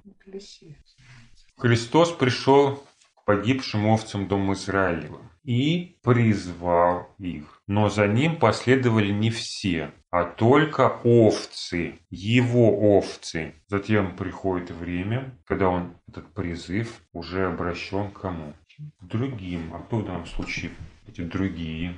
Христос 1.58 2.12
пришел 2.12 2.84
к 3.16 3.26
погибшим 3.26 3.86
овцам 3.86 4.28
Дома 4.28 4.56
Израилева 4.56 5.22
и 5.48 5.98
призвал 6.04 7.10
их. 7.18 7.62
Но 7.68 7.90
за 7.90 8.06
ним 8.06 8.36
последовали 8.36 9.12
не 9.14 9.30
все, 9.30 9.92
а 10.12 10.26
только 10.26 11.00
овцы, 11.06 12.00
его 12.10 12.98
овцы. 12.98 13.54
Затем 13.68 14.16
приходит 14.18 14.72
время, 14.72 15.34
когда 15.46 15.70
он, 15.70 15.94
этот 16.10 16.28
призыв 16.34 17.02
уже 17.14 17.48
обращен 17.48 18.12
к 18.12 18.20
кому? 18.20 18.54
К 19.00 19.06
другим. 19.06 19.74
А 19.74 19.80
кто 19.80 20.00
в 20.00 20.06
данном 20.06 20.26
случае 20.26 20.72
эти 21.08 21.22
другие? 21.22 21.96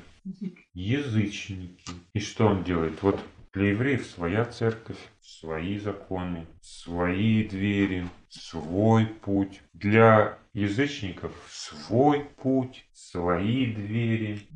Язычники. 0.75 1.91
И 2.13 2.19
что 2.19 2.45
он 2.45 2.63
делает? 2.63 3.01
Вот 3.01 3.19
для 3.51 3.69
евреев 3.69 4.05
своя 4.05 4.45
церковь, 4.45 4.99
свои 5.21 5.79
законы, 5.79 6.45
свои 6.61 7.43
двери, 7.43 8.07
свой 8.29 9.07
путь. 9.07 9.61
Для 9.73 10.37
язычников 10.59 11.31
свой 11.49 12.25
путь, 12.41 12.85
свои 12.93 13.73
двери. 13.73 14.47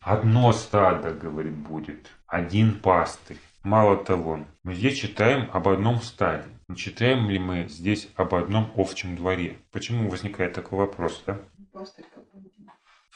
Одно 0.00 0.52
стадо, 0.52 1.12
говорит, 1.12 1.54
будет. 1.54 2.08
Один 2.26 2.80
пастырь. 2.80 3.38
Мало 3.62 3.96
того, 4.02 4.46
мы 4.62 4.74
здесь 4.74 4.98
читаем 4.98 5.50
об 5.52 5.68
одном 5.68 6.00
стаде. 6.00 6.44
Но 6.68 6.74
читаем 6.74 7.28
ли 7.28 7.38
мы 7.38 7.68
здесь 7.68 8.08
об 8.14 8.34
одном 8.34 8.70
овчем 8.76 9.16
дворе? 9.16 9.58
Почему 9.72 10.08
возникает 10.08 10.54
такой 10.54 10.78
вопрос, 10.78 11.22
да? 11.26 11.38
Пастырь 11.72 12.06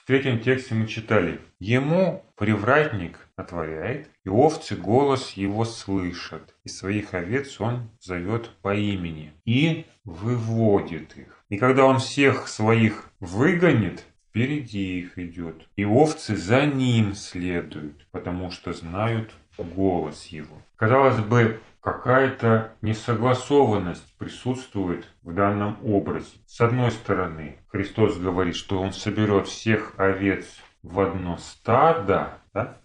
в 0.05 0.07
третьем 0.07 0.39
тексте 0.39 0.75
мы 0.75 0.87
читали 0.87 1.41
«Ему 1.59 2.27
привратник 2.37 3.24
отворяет, 3.37 4.09
и 4.25 4.29
овцы 4.29 4.77
голос 4.77 5.33
его 5.33 5.65
слышат, 5.65 6.55
и 6.65 6.69
своих 6.69 7.15
овец 7.15 7.61
он 7.61 7.91
зовет 8.01 8.51
по 8.63 8.75
имени 8.75 9.33
и 9.45 9.87
выводит 10.05 11.17
их. 11.17 11.45
И 11.49 11.57
когда 11.57 11.85
он 11.85 11.99
всех 11.99 12.49
своих 12.49 13.11
выгонит, 13.21 14.05
впереди 14.29 15.01
их 15.01 15.19
идет, 15.19 15.69
и 15.77 15.85
овцы 15.85 16.37
за 16.37 16.67
ним 16.67 17.15
следуют, 17.15 18.07
потому 18.11 18.51
что 18.51 18.73
знают 18.73 19.33
голос 19.59 20.27
его». 20.27 20.57
Казалось 20.77 21.21
бы, 21.21 21.61
какая-то 21.81 22.73
несогласованность 22.81 24.15
присутствует 24.19 25.07
в 25.23 25.35
данном 25.35 25.79
образе. 25.85 26.37
С 26.47 26.61
одной 26.61 26.91
стороны, 26.91 27.59
Христос 27.69 28.17
говорит, 28.17 28.57
что 28.57 28.81
Он 28.81 28.93
соберет 28.93 29.47
всех 29.47 29.93
овец 29.99 30.47
в 30.83 30.99
одно 30.99 31.37
стадо, 31.37 32.39
да? 32.55 32.79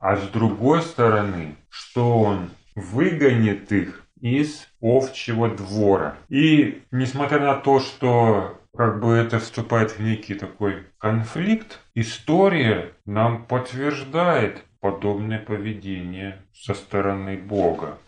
А 0.00 0.16
с 0.16 0.26
другой 0.28 0.82
стороны, 0.82 1.56
что 1.68 2.18
Он 2.18 2.50
выгонит 2.74 3.70
их 3.70 4.06
из 4.20 4.66
овчего 4.80 5.48
двора. 5.48 6.16
И 6.28 6.82
несмотря 6.90 7.40
на 7.40 7.54
то, 7.54 7.78
что 7.80 8.58
как 8.76 9.00
бы 9.00 9.12
это 9.12 9.38
вступает 9.38 9.92
в 9.92 10.00
некий 10.00 10.34
такой 10.34 10.84
конфликт, 10.98 11.80
история 11.94 12.92
нам 13.04 13.44
подтверждает 13.44 14.64
подобное 14.80 15.38
поведение 15.38 16.42
со 16.54 16.74
стороны 16.74 17.36
Бога. 17.36 17.98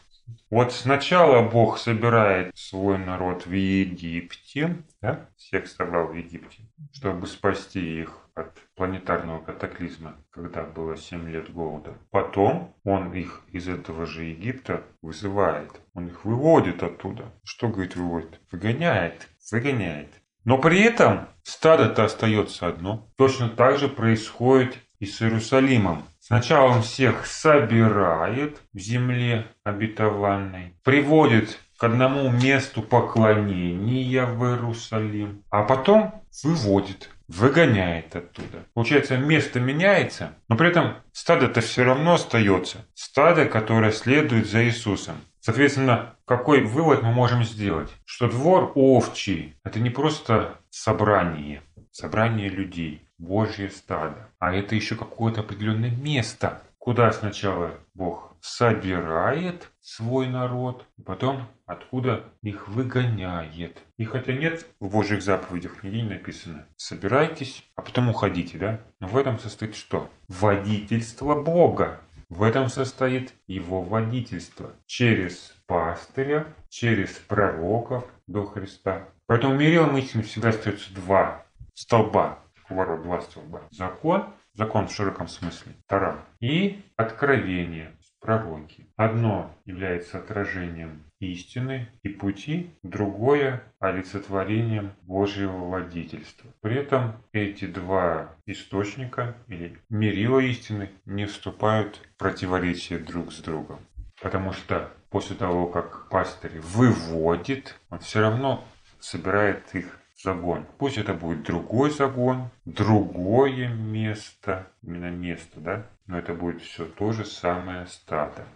Вот 0.51 0.73
сначала 0.73 1.49
Бог 1.49 1.79
собирает 1.79 2.57
свой 2.57 2.99
народ 2.99 3.47
в 3.47 3.53
Египте, 3.53 4.83
да? 5.01 5.29
всех 5.37 5.67
собрал 5.67 6.09
в 6.09 6.15
Египте, 6.15 6.63
чтобы 6.93 7.27
спасти 7.27 8.01
их 8.01 8.19
от 8.35 8.59
планетарного 8.77 9.41
катаклизма, 9.43 10.17
когда 10.31 10.63
было 10.63 10.97
7 10.97 11.29
лет 11.29 11.53
голода. 11.53 11.95
Потом 12.11 12.75
он 12.85 13.13
их 13.13 13.43
из 13.49 13.69
этого 13.69 14.07
же 14.07 14.25
Египта 14.25 14.83
вызывает. 15.03 15.71
Он 15.95 16.09
их 16.09 16.25
выводит 16.25 16.83
оттуда. 16.83 17.33
Что, 17.45 17.69
говорит, 17.69 17.97
выводит? 17.97 18.41
Выгоняет. 18.51 19.29
Выгоняет. 19.51 20.09
Но 20.45 20.59
при 20.59 20.81
этом 20.81 21.29
стадо-то 21.43 22.05
остается 22.05 22.67
одно. 22.67 23.09
Точно 23.17 23.49
так 23.49 23.79
же 23.79 23.89
происходит 23.89 24.79
и 24.99 25.07
с 25.07 25.23
Иерусалимом. 25.23 26.05
Сначала 26.25 26.71
он 26.71 26.83
всех 26.83 27.27
собирает 27.27 28.63
в 28.73 28.79
земле 28.79 29.49
обетованной, 29.65 30.77
приводит 30.85 31.59
к 31.77 31.83
одному 31.83 32.31
месту 32.31 32.81
поклонения 32.81 34.25
в 34.25 34.45
Иерусалим, 34.45 35.43
а 35.51 35.65
потом 35.65 36.23
выводит, 36.45 37.11
выгоняет 37.27 38.15
оттуда. 38.15 38.67
Получается, 38.73 39.17
место 39.17 39.59
меняется, 39.59 40.37
но 40.49 40.57
при 40.57 40.69
этом 40.69 40.95
стадо-то 41.11 41.61
все 41.61 41.83
равно 41.83 42.15
остается. 42.15 42.87
Стадо, 42.95 43.47
которое 43.47 43.91
следует 43.91 44.49
за 44.49 44.65
Иисусом. 44.65 45.17
Соответственно, 45.41 46.15
какой 46.25 46.63
вывод 46.63 47.03
мы 47.03 47.11
можем 47.11 47.43
сделать? 47.43 47.91
Что 48.05 48.29
двор 48.29 48.71
овчий– 48.77 49.57
это 49.65 49.81
не 49.81 49.91
просто 49.91 50.61
собрание, 50.71 51.63
собрание 51.91 52.49
людей, 52.49 53.09
Божье 53.23 53.71
стадо. 53.71 54.29
А 54.41 54.53
это 54.53 54.75
еще 54.75 54.97
какое-то 54.97 55.41
определенное 55.43 55.91
место, 55.91 56.61
куда 56.79 57.13
сначала 57.13 57.71
Бог 57.95 58.37
собирает 58.41 59.71
свой 59.81 60.27
народ, 60.27 60.85
и 60.99 61.03
потом 61.03 61.47
откуда 61.65 62.25
их 62.43 62.67
выгоняет. 62.67 63.79
И 63.97 64.05
хотя 64.05 64.33
нет 64.33 64.67
в 64.81 64.91
Божьих 64.91 65.23
заповедях 65.23 65.85
нигде 65.85 66.03
не 66.03 66.09
написано 66.09 66.67
«собирайтесь, 66.77 67.65
а 67.77 67.83
потом 67.83 68.09
уходите», 68.09 68.59
да? 68.59 68.81
Но 68.99 69.07
в 69.07 69.17
этом 69.17 69.39
состоит 69.39 69.77
что? 69.77 70.11
Водительство 70.27 71.41
Бога. 71.41 72.01
В 72.29 72.43
этом 72.43 72.69
состоит 72.69 73.35
его 73.47 73.83
водительство 73.83 74.73
через 74.87 75.55
пастыря, 75.67 76.47
через 76.69 77.11
пророков 77.11 78.05
до 78.27 78.45
Христа. 78.47 79.07
Поэтому 79.27 79.55
мерилом 79.55 79.97
истины 79.97 80.25
всегда 80.25 80.49
остается 80.49 80.93
два 80.95 81.47
столба 81.75 82.42
ворот 82.69 83.03
два 83.03 83.21
столба. 83.21 83.63
Закон, 83.71 84.27
закон 84.55 84.89
в 84.89 84.93
широком 84.93 85.29
смысле, 85.29 85.73
Тара, 85.87 86.19
и 86.41 86.83
откровение, 86.97 87.93
пророки. 88.23 88.87
Одно 88.97 89.55
является 89.67 90.19
отражением 90.19 91.05
истины 91.19 91.89
и 92.03 92.09
пути, 92.09 92.71
другое– 92.83 93.63
олицетворением 93.81 94.93
Божьего 95.03 95.69
водительства. 95.69 96.51
При 96.61 96.77
этом 96.77 97.17
эти 97.33 97.67
два 97.67 98.35
источника 98.47 99.35
или 99.49 99.79
мерила 99.91 100.39
истины 100.39 100.91
не 101.05 101.27
вступают 101.27 101.97
в 101.97 102.19
противоречие 102.19 102.99
друг 103.01 103.33
с 103.33 103.41
другом. 103.41 103.81
Потому 104.21 104.53
что 104.53 104.91
после 105.11 105.35
того, 105.37 105.67
как 105.67 106.09
пастырь 106.09 106.61
выводит, 106.61 107.77
он 107.91 107.99
все 107.99 108.21
равно 108.21 108.65
собирает 109.01 109.75
их 109.75 109.99
загон. 110.23 110.67
Пусть 110.79 110.99
это 110.99 111.15
будет 111.15 111.43
другой 111.43 111.91
загон, 111.91 112.51
другое 112.65 113.69
место, 113.69 114.69
именно 114.83 115.11
место, 115.11 115.61
да, 115.61 115.87
но 116.07 116.19
это 116.19 116.35
будет 116.35 116.63
все 116.63 116.85
то 116.85 117.13
же 117.13 117.25
самое 117.25 117.87
стадо. 117.87 118.47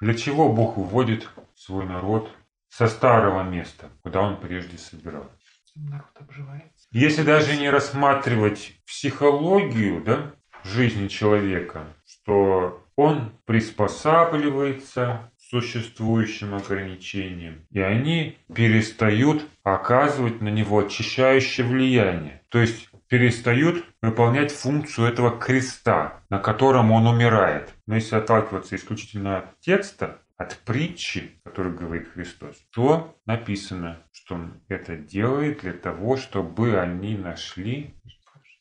Для 0.00 0.14
чего 0.14 0.52
Бог 0.52 0.76
выводит 0.76 1.28
свой 1.54 1.86
народ 1.86 2.30
со 2.68 2.88
старого 2.88 3.42
места, 3.42 3.88
куда 4.02 4.22
он 4.22 4.40
прежде 4.40 4.78
собирал? 4.78 5.30
Народ 5.74 6.10
обживается. 6.18 6.88
Если 6.90 7.22
даже 7.22 7.56
не 7.56 7.70
рассматривать 7.70 8.74
психологию 8.86 10.02
да, 10.02 10.32
жизни 10.64 11.08
человека, 11.08 11.86
что 12.04 12.84
он 12.96 13.32
приспосабливается 13.46 15.31
существующим 15.52 16.54
ограничениям, 16.54 17.66
и 17.70 17.80
они 17.80 18.38
перестают 18.54 19.46
оказывать 19.62 20.40
на 20.40 20.48
него 20.48 20.78
очищающее 20.78 21.66
влияние. 21.66 22.40
То 22.48 22.58
есть 22.58 22.88
перестают 23.08 23.84
выполнять 24.00 24.50
функцию 24.50 25.06
этого 25.08 25.38
креста, 25.38 26.22
на 26.30 26.38
котором 26.38 26.90
он 26.90 27.06
умирает. 27.06 27.74
Но 27.86 27.96
если 27.96 28.16
отталкиваться 28.16 28.74
исключительно 28.76 29.38
от 29.38 29.60
текста, 29.60 30.22
от 30.38 30.56
притчи, 30.64 31.38
которую 31.44 31.76
говорит 31.76 32.08
Христос, 32.14 32.56
то 32.74 33.14
написано, 33.26 33.98
что 34.12 34.36
он 34.36 34.54
это 34.68 34.96
делает 34.96 35.60
для 35.60 35.74
того, 35.74 36.16
чтобы 36.16 36.80
они 36.80 37.16
нашли 37.16 37.94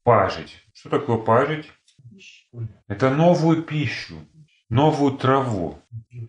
пажить. 0.04 0.62
Что 0.74 0.90
такое 0.90 1.18
пажить? 1.18 1.72
Это 2.88 3.10
новую 3.10 3.64
пищу, 3.64 4.16
новую 4.72 5.12
траву. 5.12 5.78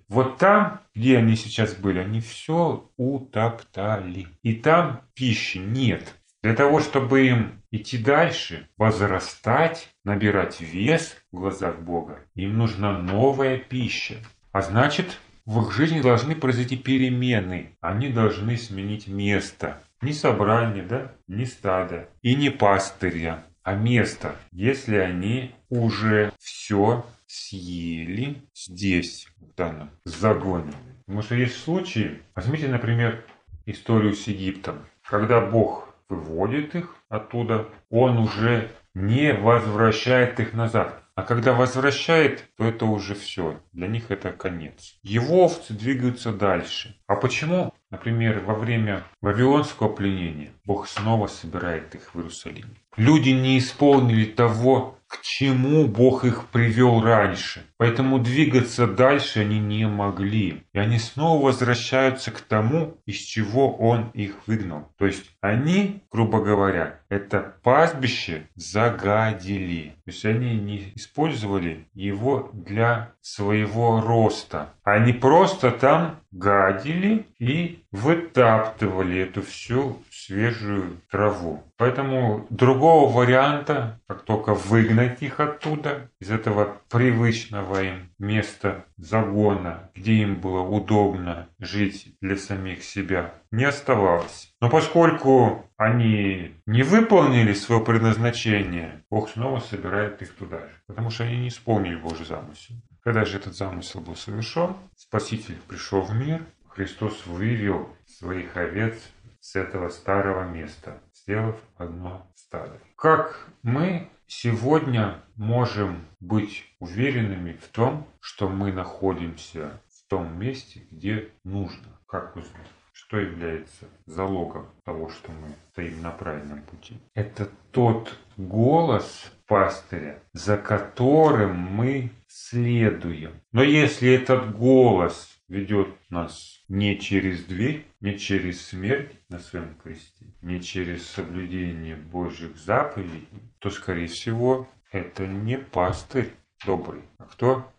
Вот 0.08 0.36
там, 0.36 0.80
где 0.94 1.16
они 1.16 1.36
сейчас 1.36 1.74
были, 1.74 2.00
они 2.00 2.20
все 2.20 2.90
утоптали. 2.98 4.26
И 4.42 4.54
там 4.54 5.00
пищи 5.14 5.58
нет. 5.58 6.14
Для 6.42 6.54
того, 6.54 6.80
чтобы 6.80 7.26
им 7.26 7.62
идти 7.70 7.96
дальше, 7.98 8.68
возрастать, 8.76 9.88
набирать 10.04 10.60
вес 10.60 11.16
в 11.30 11.36
глазах 11.36 11.78
Бога, 11.78 12.18
им 12.34 12.58
нужна 12.58 12.98
новая 12.98 13.58
пища. 13.58 14.16
А 14.50 14.60
значит, 14.60 15.20
в 15.46 15.62
их 15.62 15.72
жизни 15.72 16.00
должны 16.00 16.34
произойти 16.34 16.76
перемены. 16.76 17.76
Они 17.80 18.08
должны 18.08 18.56
сменить 18.56 19.06
место. 19.06 19.80
Не 20.00 20.12
собрание, 20.12 20.82
да, 20.82 21.12
не 21.28 21.46
стадо 21.46 22.08
и 22.22 22.34
не 22.34 22.50
пастыря, 22.50 23.44
а 23.62 23.76
место, 23.76 24.34
если 24.50 24.96
они 24.96 25.52
уже 25.68 26.32
все 26.40 27.06
съели 27.32 28.42
здесь, 28.54 29.26
данном 29.56 29.90
загоне. 30.04 30.72
Потому 31.06 31.22
что 31.22 31.34
есть 31.34 31.56
случаи, 31.56 32.20
возьмите, 32.34 32.68
например, 32.68 33.24
историю 33.64 34.14
с 34.14 34.26
Египтом, 34.26 34.84
когда 35.02 35.40
Бог 35.40 35.94
выводит 36.08 36.74
их 36.74 36.94
оттуда, 37.08 37.68
Он 37.90 38.18
уже 38.18 38.70
не 38.94 39.32
возвращает 39.32 40.40
их 40.40 40.52
назад. 40.52 41.02
А 41.14 41.22
когда 41.22 41.52
возвращает, 41.52 42.48
то 42.56 42.64
это 42.64 42.86
уже 42.86 43.14
все. 43.14 43.60
Для 43.72 43.86
них 43.86 44.10
это 44.10 44.32
конец. 44.32 44.98
Его 45.02 45.44
овцы 45.44 45.74
двигаются 45.74 46.32
дальше. 46.32 46.96
А 47.06 47.16
почему? 47.16 47.72
Например, 47.90 48.40
во 48.40 48.54
время 48.54 49.04
Вавилонского 49.20 49.88
пленения 49.88 50.52
Бог 50.64 50.88
снова 50.88 51.26
собирает 51.26 51.94
их 51.94 52.14
в 52.14 52.18
Иерусалиме. 52.18 52.76
Люди 52.96 53.30
не 53.30 53.58
исполнили 53.58 54.24
того, 54.24 54.98
к 55.12 55.20
чему 55.20 55.86
Бог 55.86 56.24
их 56.24 56.48
привел 56.48 57.02
раньше. 57.02 57.66
Поэтому 57.82 58.20
двигаться 58.20 58.86
дальше 58.86 59.40
они 59.40 59.58
не 59.58 59.88
могли. 59.88 60.62
И 60.72 60.78
они 60.78 61.00
снова 61.00 61.46
возвращаются 61.46 62.30
к 62.30 62.40
тому, 62.40 62.96
из 63.06 63.16
чего 63.16 63.74
Он 63.74 64.10
их 64.14 64.36
выгнал. 64.46 64.86
То 64.98 65.06
есть 65.06 65.24
они, 65.40 66.04
грубо 66.12 66.40
говоря, 66.40 67.00
это 67.08 67.56
пастбище 67.64 68.46
загадили. 68.54 69.96
То 70.04 70.10
есть 70.12 70.24
они 70.24 70.54
не 70.54 70.92
использовали 70.94 71.88
его 71.92 72.50
для 72.52 73.10
своего 73.20 74.00
роста. 74.00 74.74
Они 74.84 75.12
просто 75.12 75.72
там 75.72 76.20
гадили 76.32 77.26
и 77.38 77.82
вытаптывали 77.92 79.20
эту 79.20 79.42
всю 79.42 79.98
свежую 80.10 80.96
траву. 81.10 81.62
Поэтому 81.76 82.46
другого 82.48 83.12
варианта, 83.12 84.00
как 84.08 84.22
только 84.22 84.54
выгнать 84.54 85.22
их 85.22 85.40
оттуда, 85.40 86.08
из 86.20 86.30
этого 86.30 86.78
привычного 86.88 87.71
им 87.80 88.10
места 88.18 88.84
загона, 88.96 89.90
где 89.94 90.14
им 90.14 90.40
было 90.40 90.60
удобно 90.60 91.48
жить 91.58 92.16
для 92.20 92.36
самих 92.36 92.82
себя, 92.82 93.34
не 93.50 93.64
оставалось. 93.64 94.54
Но 94.60 94.68
поскольку 94.68 95.70
они 95.76 96.54
не 96.66 96.82
выполнили 96.82 97.52
свое 97.52 97.84
предназначение, 97.84 99.04
Бог 99.10 99.30
снова 99.30 99.60
собирает 99.60 100.20
их 100.22 100.34
туда 100.34 100.58
же, 100.60 100.74
потому 100.86 101.10
что 101.10 101.24
они 101.24 101.36
не 101.38 101.48
исполнили 101.48 101.96
Божий 101.96 102.26
замысел. 102.26 102.74
Когда 103.02 103.24
же 103.24 103.38
этот 103.38 103.54
замысел 103.54 104.00
был 104.00 104.16
совершен, 104.16 104.76
Спаситель 104.96 105.58
пришел 105.68 106.02
в 106.02 106.14
мир, 106.14 106.44
Христос 106.68 107.26
вывел 107.26 107.88
своих 108.06 108.56
овец 108.56 108.94
с 109.40 109.56
этого 109.56 109.88
старого 109.88 110.48
места, 110.48 111.00
сделав 111.12 111.56
одно 111.76 112.26
стадо. 112.34 112.78
Как 112.96 113.48
мы 113.62 114.08
сегодня 114.40 115.22
можем 115.36 116.06
быть 116.20 116.64
уверенными 116.78 117.52
в 117.52 117.68
том, 117.68 118.06
что 118.20 118.48
мы 118.48 118.72
находимся 118.72 119.80
в 119.88 120.08
том 120.08 120.38
месте, 120.38 120.82
где 120.90 121.28
нужно? 121.44 121.98
Как 122.06 122.34
узнать? 122.36 122.66
Что 122.92 123.18
является 123.18 123.88
залогом 124.06 124.68
того, 124.84 125.10
что 125.10 125.32
мы 125.32 125.48
стоим 125.72 126.00
на 126.02 126.10
правильном 126.10 126.62
пути? 126.62 126.96
Это 127.14 127.48
тот 127.72 128.16
голос 128.36 129.30
пастыря, 129.46 130.18
за 130.32 130.56
которым 130.56 131.56
мы 131.56 132.10
следуем. 132.26 133.32
Но 133.52 133.62
если 133.62 134.10
этот 134.10 134.56
голос 134.56 135.31
ведет 135.52 135.88
нас 136.08 136.64
не 136.68 136.98
через 136.98 137.44
дверь, 137.44 137.86
не 138.00 138.18
через 138.18 138.66
смерть 138.66 139.12
на 139.28 139.38
своем 139.38 139.74
кресте, 139.74 140.24
не 140.40 140.62
через 140.62 141.06
соблюдение 141.06 141.94
Божьих 141.94 142.56
заповедей, 142.56 143.28
то, 143.58 143.68
скорее 143.68 144.06
всего, 144.06 144.66
это 144.90 145.26
не 145.26 145.58
пастырь 145.58 146.32
добрый. 146.64 147.02
А 147.18 147.24
кто? 147.24 147.70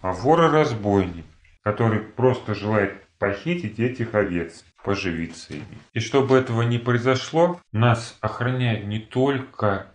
А 0.00 0.12
вор 0.12 0.44
и 0.46 0.50
разбойник, 0.50 1.26
который 1.62 2.00
просто 2.00 2.54
желает 2.54 3.04
похитить 3.18 3.78
этих 3.78 4.14
овец, 4.14 4.64
поживиться 4.82 5.52
ими. 5.52 5.78
И 5.92 6.00
чтобы 6.00 6.36
этого 6.36 6.62
не 6.62 6.78
произошло, 6.78 7.60
нас 7.72 8.16
охраняют 8.22 8.86
не 8.86 9.00
только 9.00 9.92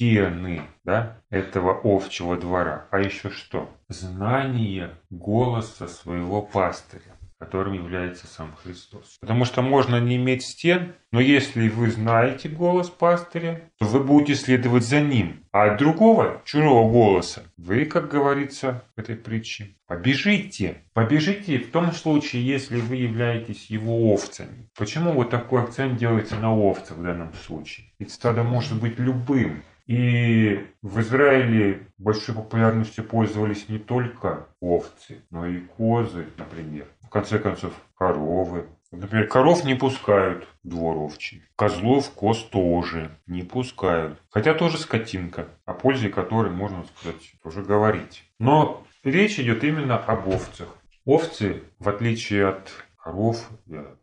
стены 0.00 0.62
да, 0.82 1.18
этого 1.28 1.72
овчего 1.72 2.38
двора, 2.38 2.86
а 2.90 3.00
еще 3.00 3.28
что? 3.28 3.68
Знание 3.88 4.92
голоса 5.10 5.88
своего 5.88 6.40
пастыря 6.40 7.20
которым 7.40 7.72
является 7.72 8.26
сам 8.26 8.54
Христос. 8.62 9.16
Потому 9.18 9.46
что 9.46 9.62
можно 9.62 9.98
не 9.98 10.16
иметь 10.16 10.42
стен, 10.42 10.92
но 11.10 11.20
если 11.20 11.70
вы 11.70 11.90
знаете 11.90 12.50
голос 12.50 12.90
пастыря, 12.90 13.62
то 13.78 13.86
вы 13.86 14.00
будете 14.00 14.34
следовать 14.34 14.84
за 14.84 15.00
ним. 15.00 15.46
А 15.50 15.72
от 15.72 15.78
другого, 15.78 16.42
чужого 16.44 16.92
голоса, 16.92 17.42
вы, 17.56 17.86
как 17.86 18.10
говорится 18.10 18.84
в 18.94 19.00
этой 19.00 19.16
притче, 19.16 19.74
побежите. 19.86 20.82
Побежите 20.92 21.58
в 21.58 21.70
том 21.70 21.92
случае, 21.92 22.46
если 22.46 22.78
вы 22.78 22.96
являетесь 22.96 23.70
его 23.70 24.12
овцами. 24.12 24.68
Почему 24.76 25.12
вот 25.12 25.30
такой 25.30 25.62
акцент 25.62 25.96
делается 25.96 26.36
на 26.36 26.54
овцах 26.54 26.98
в 26.98 27.02
данном 27.02 27.32
случае? 27.32 27.86
Ведь 27.98 28.12
стадо 28.12 28.42
может 28.42 28.78
быть 28.78 28.98
любым. 28.98 29.62
И 29.90 30.68
в 30.82 31.00
Израиле 31.00 31.88
большой 31.98 32.36
популярностью 32.36 33.02
пользовались 33.02 33.68
не 33.68 33.80
только 33.80 34.46
овцы, 34.60 35.24
но 35.30 35.48
и 35.48 35.62
козы, 35.62 36.28
например. 36.38 36.86
В 37.02 37.08
конце 37.08 37.40
концов, 37.40 37.72
коровы. 37.98 38.66
Например, 38.92 39.26
коров 39.26 39.64
не 39.64 39.74
пускают 39.74 40.46
двор 40.62 40.96
овчий. 40.96 41.42
Козлов, 41.56 42.08
коз 42.12 42.44
тоже 42.44 43.10
не 43.26 43.42
пускают. 43.42 44.16
Хотя 44.30 44.54
тоже 44.54 44.78
скотинка, 44.78 45.48
о 45.64 45.74
пользе 45.74 46.08
которой, 46.08 46.52
можно 46.52 46.84
сказать, 46.84 47.32
уже 47.42 47.64
говорить. 47.64 48.22
Но 48.38 48.84
речь 49.02 49.40
идет 49.40 49.64
именно 49.64 49.98
об 49.98 50.28
овцах. 50.28 50.68
Овцы, 51.04 51.64
в 51.80 51.88
отличие 51.88 52.46
от 52.46 52.70
коров, 52.96 53.50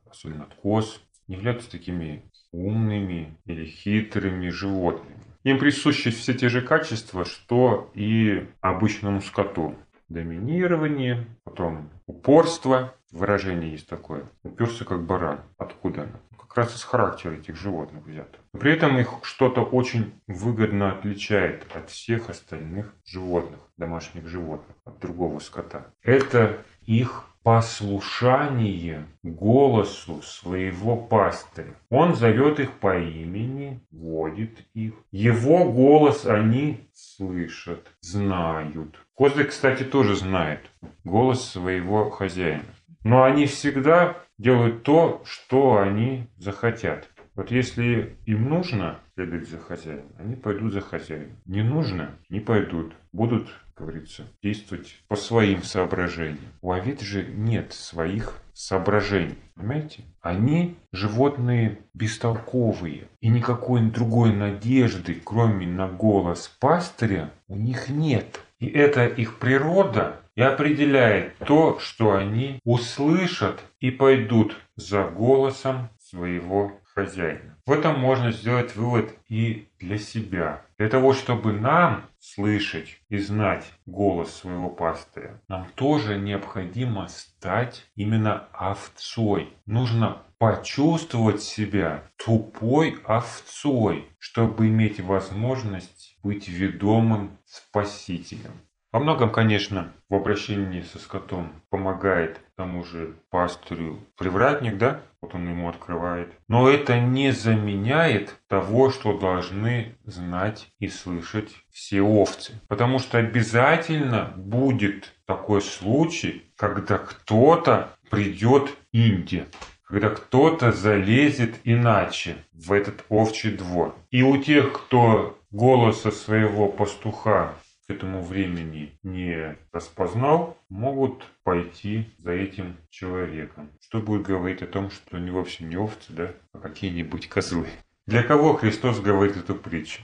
особенно 0.06 0.44
от 0.44 0.54
коз, 0.56 1.02
не 1.30 1.36
являются 1.36 1.72
такими 1.72 2.24
умными 2.52 3.38
или 3.46 3.64
хитрыми 3.64 4.50
животными. 4.50 5.27
Им 5.44 5.60
присущи 5.60 6.12
все 6.12 6.34
те 6.34 6.50
же 6.50 6.62
качества, 6.62 7.26
что 7.26 7.90
и 7.94 8.48
обычному 8.62 9.22
скоту. 9.22 9.76
Доминирование, 10.10 11.28
потом 11.44 11.90
упорство, 12.06 12.94
выражение 13.12 13.72
есть 13.72 13.88
такое. 13.88 14.24
Уперся 14.44 14.86
как 14.86 15.06
баран. 15.06 15.42
Откуда 15.58 16.04
оно? 16.04 16.20
Как 16.38 16.56
раз 16.58 16.76
из 16.76 16.84
характера 16.84 17.34
этих 17.34 17.56
животных 17.56 18.06
взято. 18.06 18.38
При 18.54 18.72
этом 18.72 18.98
их 18.98 19.20
что-то 19.24 19.62
очень 19.62 20.14
выгодно 20.28 20.92
отличает 20.92 21.66
от 21.76 21.90
всех 21.90 22.30
остальных 22.30 22.94
животных, 23.06 23.60
домашних 23.78 24.28
животных, 24.28 24.76
от 24.86 25.00
другого 25.00 25.40
скота. 25.40 25.88
Это 26.02 26.64
их 26.86 27.26
послушание 27.48 29.06
голосу 29.24 30.22
своего 30.22 30.98
пастыря. 30.98 31.76
Он 31.90 32.14
зовет 32.14 32.60
их 32.60 32.74
по 32.74 33.00
имени, 33.00 33.80
водит 33.90 34.66
их. 34.74 34.96
Его 35.12 35.72
голос 35.72 36.26
они 36.26 36.90
слышат, 36.94 37.88
знают. 38.02 39.00
Козы, 39.16 39.46
кстати, 39.46 39.84
тоже 39.84 40.18
знают 40.18 40.60
голос 41.06 41.50
своего 41.50 42.10
хозяина. 42.10 42.66
Но 43.06 43.24
они 43.24 43.46
всегда 43.46 44.18
делают 44.38 44.84
то, 44.84 45.22
что 45.24 45.78
они 45.78 46.28
захотят. 46.36 47.08
Вот 47.34 47.50
если 47.50 48.18
им 48.26 48.50
нужно 48.50 49.00
следовать 49.16 49.48
за 49.48 49.60
хозяином, 49.60 50.12
они 50.20 50.36
пойдут 50.36 50.74
за 50.74 50.82
хозяином. 50.82 51.38
Не 51.46 51.64
нужно, 51.64 52.10
не 52.28 52.42
пойдут. 52.42 52.94
Будут 53.14 53.48
говорится, 53.78 54.24
действовать 54.42 54.96
по 55.08 55.16
своим 55.16 55.64
соображениям. 55.64 56.54
У 56.62 56.72
овец 56.72 57.02
же 57.02 57.26
нет 57.26 57.74
своих 57.74 58.42
соображений. 58.54 59.38
Понимаете? 59.56 60.04
Они 60.22 60.76
животные 60.92 61.80
бестолковые. 61.94 63.08
И 63.22 63.30
никакой 63.30 63.82
другой 63.82 64.34
надежды, 64.34 65.22
кроме 65.24 65.68
на 65.68 65.88
голос 65.88 66.48
пастыря, 66.60 67.32
у 67.48 67.56
них 67.56 67.90
нет. 67.90 68.42
И 68.60 68.68
это 68.68 69.06
их 69.06 69.38
природа 69.38 70.22
и 70.36 70.42
определяет 70.42 71.38
то, 71.40 71.80
что 71.80 72.16
они 72.16 72.60
услышат 72.64 73.60
и 73.80 73.92
пойдут 73.92 74.56
за 74.76 75.04
голосом 75.04 75.90
своего 76.00 76.74
хозяина. 76.98 77.56
В 77.68 77.72
этом 77.72 78.00
можно 78.00 78.32
сделать 78.32 78.76
вывод 78.76 79.14
и 79.30 79.68
для 79.80 80.00
себя. 80.00 80.64
Для 80.80 80.90
того, 80.90 81.14
чтобы 81.14 81.54
нам 81.54 82.06
слышать 82.20 83.00
и 83.10 83.18
знать 83.20 83.66
голос 83.86 84.34
своего 84.34 84.70
пастыря, 84.70 85.40
нам 85.48 85.68
тоже 85.76 86.18
необходимо 86.18 87.08
стать 87.08 87.86
именно 87.96 88.48
овцой. 88.52 89.54
Нужно 89.68 90.18
почувствовать 90.40 91.44
себя 91.44 92.04
тупой 92.16 92.98
овцой, 93.06 94.08
чтобы 94.18 94.68
иметь 94.68 95.00
возможность 95.00 96.18
быть 96.24 96.48
ведомым 96.48 97.38
спасителем. 97.46 98.54
Во 98.92 99.00
многом, 99.00 99.32
конечно, 99.32 99.92
в 100.10 100.16
обращении 100.16 100.82
со 100.82 100.98
скотом 100.98 101.52
помогает 101.70 102.40
тому 102.56 102.84
же 102.84 103.14
пастырю 103.30 104.00
привратник, 104.18 104.78
да, 104.78 105.02
вот 105.28 105.36
он 105.36 105.50
ему 105.50 105.70
открывает. 105.70 106.34
Но 106.48 106.70
это 106.70 107.00
не 107.00 107.32
заменяет 107.32 108.40
того, 108.48 108.90
что 108.90 109.18
должны 109.18 109.96
знать 110.06 110.68
и 110.80 110.88
слышать 110.88 111.52
все 111.72 112.02
овцы. 112.02 112.62
Потому 112.68 113.00
что 113.00 113.18
обязательно 113.18 114.34
будет 114.36 115.14
такой 115.26 115.62
случай, 115.62 116.44
когда 116.56 116.98
кто-то 116.98 117.90
придет 118.10 118.74
Инди, 118.94 119.46
когда 119.84 120.10
кто-то 120.10 120.72
залезет 120.72 121.56
иначе 121.66 122.38
в 122.54 122.72
этот 122.72 123.04
овчий 123.10 123.52
двор. 123.52 123.96
И 124.12 124.24
у 124.24 124.42
тех, 124.42 124.72
кто 124.74 125.38
голоса 125.52 126.12
своего 126.12 126.68
пастуха 126.68 127.54
к 127.88 127.92
этому 127.92 128.22
времени 128.22 128.98
не 129.02 129.56
распознал, 129.72 130.58
могут 130.70 131.24
пойти 131.44 132.10
за 132.20 132.32
этим 132.32 132.78
человеком. 132.90 133.70
Что 133.80 134.02
будет 134.02 134.24
говорить 134.24 134.62
о 134.62 134.68
том, 134.68 134.92
что 134.92 135.16
они 135.16 135.32
вовсе 135.32 135.64
не 135.64 135.78
овцы, 135.78 136.12
да, 136.12 136.34
а 136.52 136.60
какие-нибудь 136.60 137.30
козлы. 137.30 137.68
Для 138.06 138.24
кого 138.24 138.56
Христос 138.56 139.00
говорит 139.00 139.38
эту 139.38 139.56
притчу? 139.56 140.02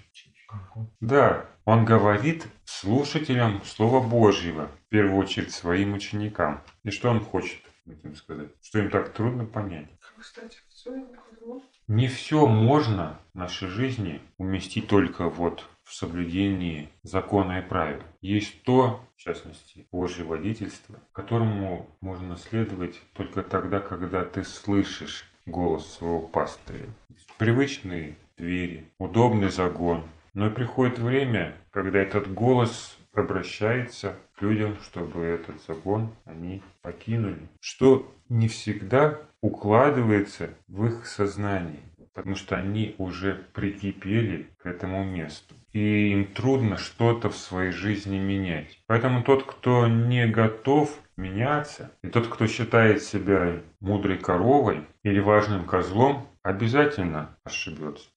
Да, 1.02 1.46
он 1.66 1.84
говорит 1.84 2.48
слушателям 2.64 3.62
Слова 3.66 4.06
Божьего, 4.06 4.70
в 4.86 4.90
первую 4.90 5.18
очередь 5.18 5.52
своим 5.52 5.94
ученикам. 5.94 6.62
И 6.84 6.92
что 6.92 7.10
он 7.10 7.20
хочет 7.20 7.60
этим 7.86 8.16
сказать? 8.16 8.50
Что 8.62 8.80
им 8.80 8.90
так 8.90 9.14
трудно 9.14 9.46
понять? 9.46 9.90
Кстати, 10.18 10.60
все 10.70 11.06
Не 11.88 12.08
все 12.08 12.46
можно 12.48 13.20
в 13.34 13.38
нашей 13.38 13.68
жизни 13.68 14.22
уместить 14.38 14.88
только 14.88 15.28
вот 15.28 15.68
в 15.84 15.94
соблюдении 15.94 16.90
закона 17.04 17.60
и 17.60 17.62
правил. 17.62 18.02
Есть 18.22 18.64
то, 18.64 19.02
в 19.16 19.20
частности, 19.20 19.86
Божье 19.92 20.26
водительство, 20.26 21.00
которому 21.12 21.90
можно 22.02 22.38
следовать 22.38 23.00
только 23.14 23.44
тогда, 23.44 23.80
когда 23.80 24.24
ты 24.24 24.44
слышишь 24.44 25.30
голос 25.46 25.94
своего 25.94 26.22
пастыря. 26.22 26.88
Привычные 27.38 28.16
двери, 28.38 28.86
удобный 28.98 29.50
загон. 29.50 30.04
Но 30.34 30.48
и 30.48 30.50
приходит 30.50 30.98
время, 30.98 31.56
когда 31.72 32.00
этот 32.00 32.34
голос 32.34 32.98
обращается 33.14 34.18
к 34.36 34.42
людям, 34.42 34.78
чтобы 34.82 35.22
этот 35.22 35.62
загон 35.68 36.14
они 36.26 36.64
покинули. 36.82 37.48
Что 37.60 38.12
не 38.30 38.48
всегда 38.48 39.20
укладывается 39.42 40.50
в 40.68 40.86
их 40.86 41.06
сознание, 41.06 41.82
потому 42.14 42.36
что 42.36 42.56
они 42.56 42.96
уже 42.98 43.46
прикипели 43.54 44.48
к 44.58 44.66
этому 44.66 45.04
месту 45.04 45.54
и 45.74 46.12
им 46.12 46.26
трудно 46.26 46.78
что-то 46.78 47.30
в 47.30 47.36
своей 47.36 47.72
жизни 47.72 48.18
менять. 48.18 48.80
Поэтому 48.88 49.24
тот, 49.24 49.44
кто 49.44 49.88
не 49.88 50.28
готов 50.28 50.98
меняться, 51.18 51.92
и 52.04 52.08
тот, 52.08 52.28
кто 52.28 52.48
считает 52.48 53.02
себя 53.04 53.62
мудрой 53.80 54.18
коровой 54.18 54.88
или 55.04 55.20
важным 55.20 55.66
козлом, 55.66 56.28
обязательно 56.44 57.36
ошибется. 57.44 58.10